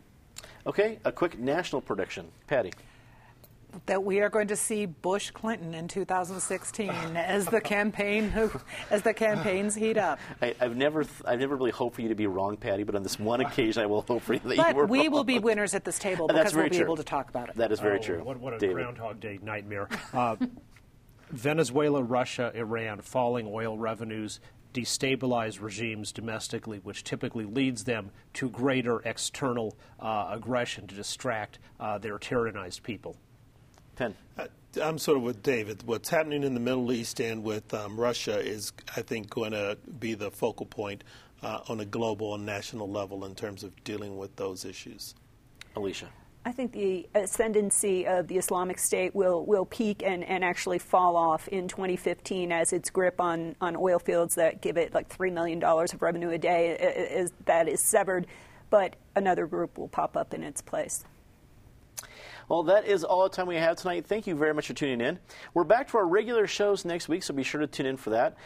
Okay, 0.68 1.00
a 1.04 1.12
quick 1.12 1.40
national 1.40 1.82
prediction, 1.82 2.28
Patty 2.48 2.72
that 3.86 4.04
we 4.04 4.20
are 4.20 4.30
going 4.30 4.48
to 4.48 4.56
see 4.56 4.86
Bush 4.86 5.32
Clinton 5.32 5.74
in 5.74 5.88
2016 5.88 6.90
as 6.90 7.46
the 7.46 7.62
campaign 7.62 8.32
as 8.90 9.02
the 9.02 9.14
campaigns 9.14 9.76
heat 9.76 9.98
up. 9.98 10.20
I, 10.42 10.56
have 10.60 10.76
never 10.76 11.06
I've 11.26 11.40
never 11.40 11.56
really 11.56 11.72
hoped 11.72 11.96
for 11.96 12.02
you 12.02 12.10
to 12.10 12.16
be 12.16 12.28
wrong, 12.28 12.58
Patty, 12.58 12.84
but 12.84 12.96
on 12.96 13.04
this 13.04 13.20
one 13.20 13.42
occasion 13.42 13.84
I 13.84 13.86
will 13.86 14.02
hope 14.02 14.24
for 14.24 14.34
you 14.34 14.40
that 14.40 14.58
but 14.58 14.70
you 14.70 14.76
were 14.76 14.86
we 14.86 15.00
wrong. 15.00 15.12
will 15.12 15.24
be 15.24 15.40
winners 15.40 15.74
at 15.74 15.86
this 15.86 16.00
table 16.00 16.28
because 16.28 16.54
we'll 16.54 16.66
be 16.66 16.78
true. 16.78 16.86
able 16.86 16.98
to 16.98 17.04
talk 17.04 17.30
about 17.30 17.50
it. 17.50 17.56
That 17.56 17.72
is 17.72 17.80
very 17.80 18.00
oh, 18.00 18.02
true. 18.02 18.24
What, 18.24 18.40
what 18.40 18.54
a 18.54 18.60
David. 18.60 18.76
Groundhog 18.76 19.20
Day 19.20 19.40
nightmare. 19.42 19.90
Uh, 20.14 20.36
Venezuela, 21.32 22.02
Russia, 22.02 22.52
Iran, 22.56 23.02
falling 23.02 23.48
oil 23.48 23.78
revenues, 23.78 24.40
destabilize 24.74 25.62
regimes 25.62 26.12
domestically, 26.12 26.80
which 26.80 27.04
typically 27.04 27.46
leads 27.46 27.84
them 27.84 28.12
to 28.34 28.50
greater 28.50 29.00
external 29.02 29.78
uh, 30.00 30.30
aggression 30.32 30.88
to 30.88 30.96
distract 30.96 31.60
uh, 31.80 31.98
their 31.98 32.18
tyrannized 32.18 32.82
people. 32.84 33.16
Penn. 34.00 34.16
I'm 34.82 34.98
sort 34.98 35.18
of 35.18 35.24
with 35.24 35.44
David. 35.44 35.84
What's 35.84 36.08
happening 36.08 36.44
in 36.44 36.54
the 36.54 36.60
Middle 36.62 36.90
East 36.94 37.20
and 37.20 37.44
with 37.44 37.74
um, 37.74 38.00
Russia 38.00 38.40
is, 38.40 38.72
I 38.96 39.02
think, 39.02 39.30
going 39.30 39.52
to 39.52 39.78
be 40.00 40.14
the 40.14 40.32
focal 40.32 40.66
point 40.66 41.04
uh, 41.44 41.60
on 41.68 41.82
a 41.82 41.86
global 41.86 42.34
and 42.34 42.46
national 42.46 42.90
level 42.90 43.26
in 43.26 43.36
terms 43.36 43.64
of 43.64 43.84
dealing 43.84 44.18
with 44.18 44.34
those 44.38 44.64
issues. 44.64 45.16
Alicia. 45.76 46.08
I 46.46 46.54
think 46.54 46.72
the 46.72 47.10
ascendancy 47.14 48.08
of 48.08 48.30
the 48.30 48.38
Islamic 48.38 48.80
State 48.80 49.14
will, 49.14 49.46
will 49.46 49.66
peak 49.66 50.02
and, 50.06 50.24
and 50.24 50.46
actually 50.46 50.80
fall 50.80 51.18
off 51.18 51.50
in 51.50 51.68
2015 51.68 52.54
as 52.54 52.72
its 52.72 52.90
grip 52.90 53.20
on, 53.20 53.58
on 53.60 53.76
oil 53.76 54.00
fields 54.00 54.36
that 54.36 54.62
give 54.62 54.78
it 54.78 54.94
like 54.94 55.10
$3 55.10 55.34
million 55.34 55.62
of 55.62 56.02
revenue 56.02 56.30
a 56.30 56.38
day 56.38 56.78
is, 57.12 57.34
that 57.46 57.68
is 57.68 57.82
severed, 57.82 58.28
but 58.70 58.96
another 59.18 59.46
group 59.46 59.78
will 59.78 59.90
pop 59.90 60.16
up 60.16 60.34
in 60.34 60.42
its 60.42 60.62
place. 60.62 61.04
Well, 62.50 62.64
that 62.64 62.88
is 62.88 63.04
all 63.04 63.22
the 63.24 63.30
time 63.30 63.46
we 63.46 63.58
have 63.58 63.78
tonight. 63.78 64.08
Thank 64.08 64.26
you 64.26 64.34
very 64.34 64.56
much 64.56 64.66
for 64.66 64.74
tuning 64.74 65.02
in. 65.02 65.20
We're 65.54 65.64
back 65.64 65.88
to 65.90 66.00
our 66.00 66.08
regular 66.08 66.48
shows 66.48 66.84
next 66.84 67.08
week, 67.08 67.22
so 67.22 67.32
be 67.32 67.44
sure 67.44 67.62
to 67.62 67.68
tune 67.68 67.86
in 67.86 67.96
for 67.96 68.10
that. 68.10 68.38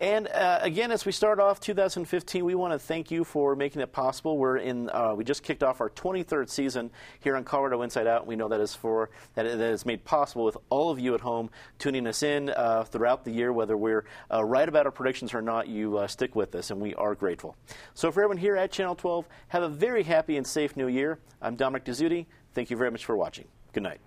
And 0.00 0.26
uh, 0.26 0.58
again, 0.60 0.90
as 0.90 1.06
we 1.06 1.12
start 1.12 1.38
off 1.38 1.60
2015, 1.60 2.44
we 2.44 2.56
want 2.56 2.72
to 2.72 2.80
thank 2.80 3.12
you 3.12 3.22
for 3.22 3.54
making 3.54 3.80
it 3.80 3.92
possible. 3.92 4.38
We're 4.38 4.56
in. 4.56 4.90
Uh, 4.90 5.14
we 5.16 5.22
just 5.22 5.44
kicked 5.44 5.62
off 5.62 5.80
our 5.80 5.88
23rd 5.90 6.50
season 6.50 6.90
here 7.20 7.36
on 7.36 7.44
Colorado 7.44 7.80
Inside 7.82 8.08
Out. 8.08 8.26
We 8.26 8.34
know 8.34 8.48
that 8.48 8.58
is 8.58 8.74
for 8.74 9.10
that, 9.34 9.44
that 9.44 9.60
is 9.60 9.86
made 9.86 10.04
possible 10.04 10.44
with 10.44 10.56
all 10.68 10.90
of 10.90 10.98
you 10.98 11.14
at 11.14 11.20
home 11.20 11.48
tuning 11.78 12.08
us 12.08 12.24
in 12.24 12.50
uh, 12.50 12.82
throughout 12.82 13.24
the 13.24 13.30
year, 13.30 13.52
whether 13.52 13.76
we're 13.76 14.04
uh, 14.32 14.44
right 14.44 14.68
about 14.68 14.86
our 14.86 14.90
predictions 14.90 15.32
or 15.32 15.42
not. 15.42 15.68
You 15.68 15.98
uh, 15.98 16.08
stick 16.08 16.34
with 16.34 16.56
us, 16.56 16.72
and 16.72 16.80
we 16.80 16.92
are 16.96 17.14
grateful. 17.14 17.54
So 17.94 18.10
for 18.10 18.20
everyone 18.24 18.38
here 18.38 18.56
at 18.56 18.72
Channel 18.72 18.96
12, 18.96 19.28
have 19.46 19.62
a 19.62 19.68
very 19.68 20.02
happy 20.02 20.36
and 20.36 20.44
safe 20.44 20.76
New 20.76 20.88
Year. 20.88 21.20
I'm 21.40 21.54
Dominic 21.54 21.84
Dezzutti. 21.84 22.26
Thank 22.54 22.70
you 22.70 22.76
very 22.76 22.90
much 22.90 23.04
for 23.04 23.16
watching. 23.16 23.46
Good 23.72 23.82
night. 23.82 24.00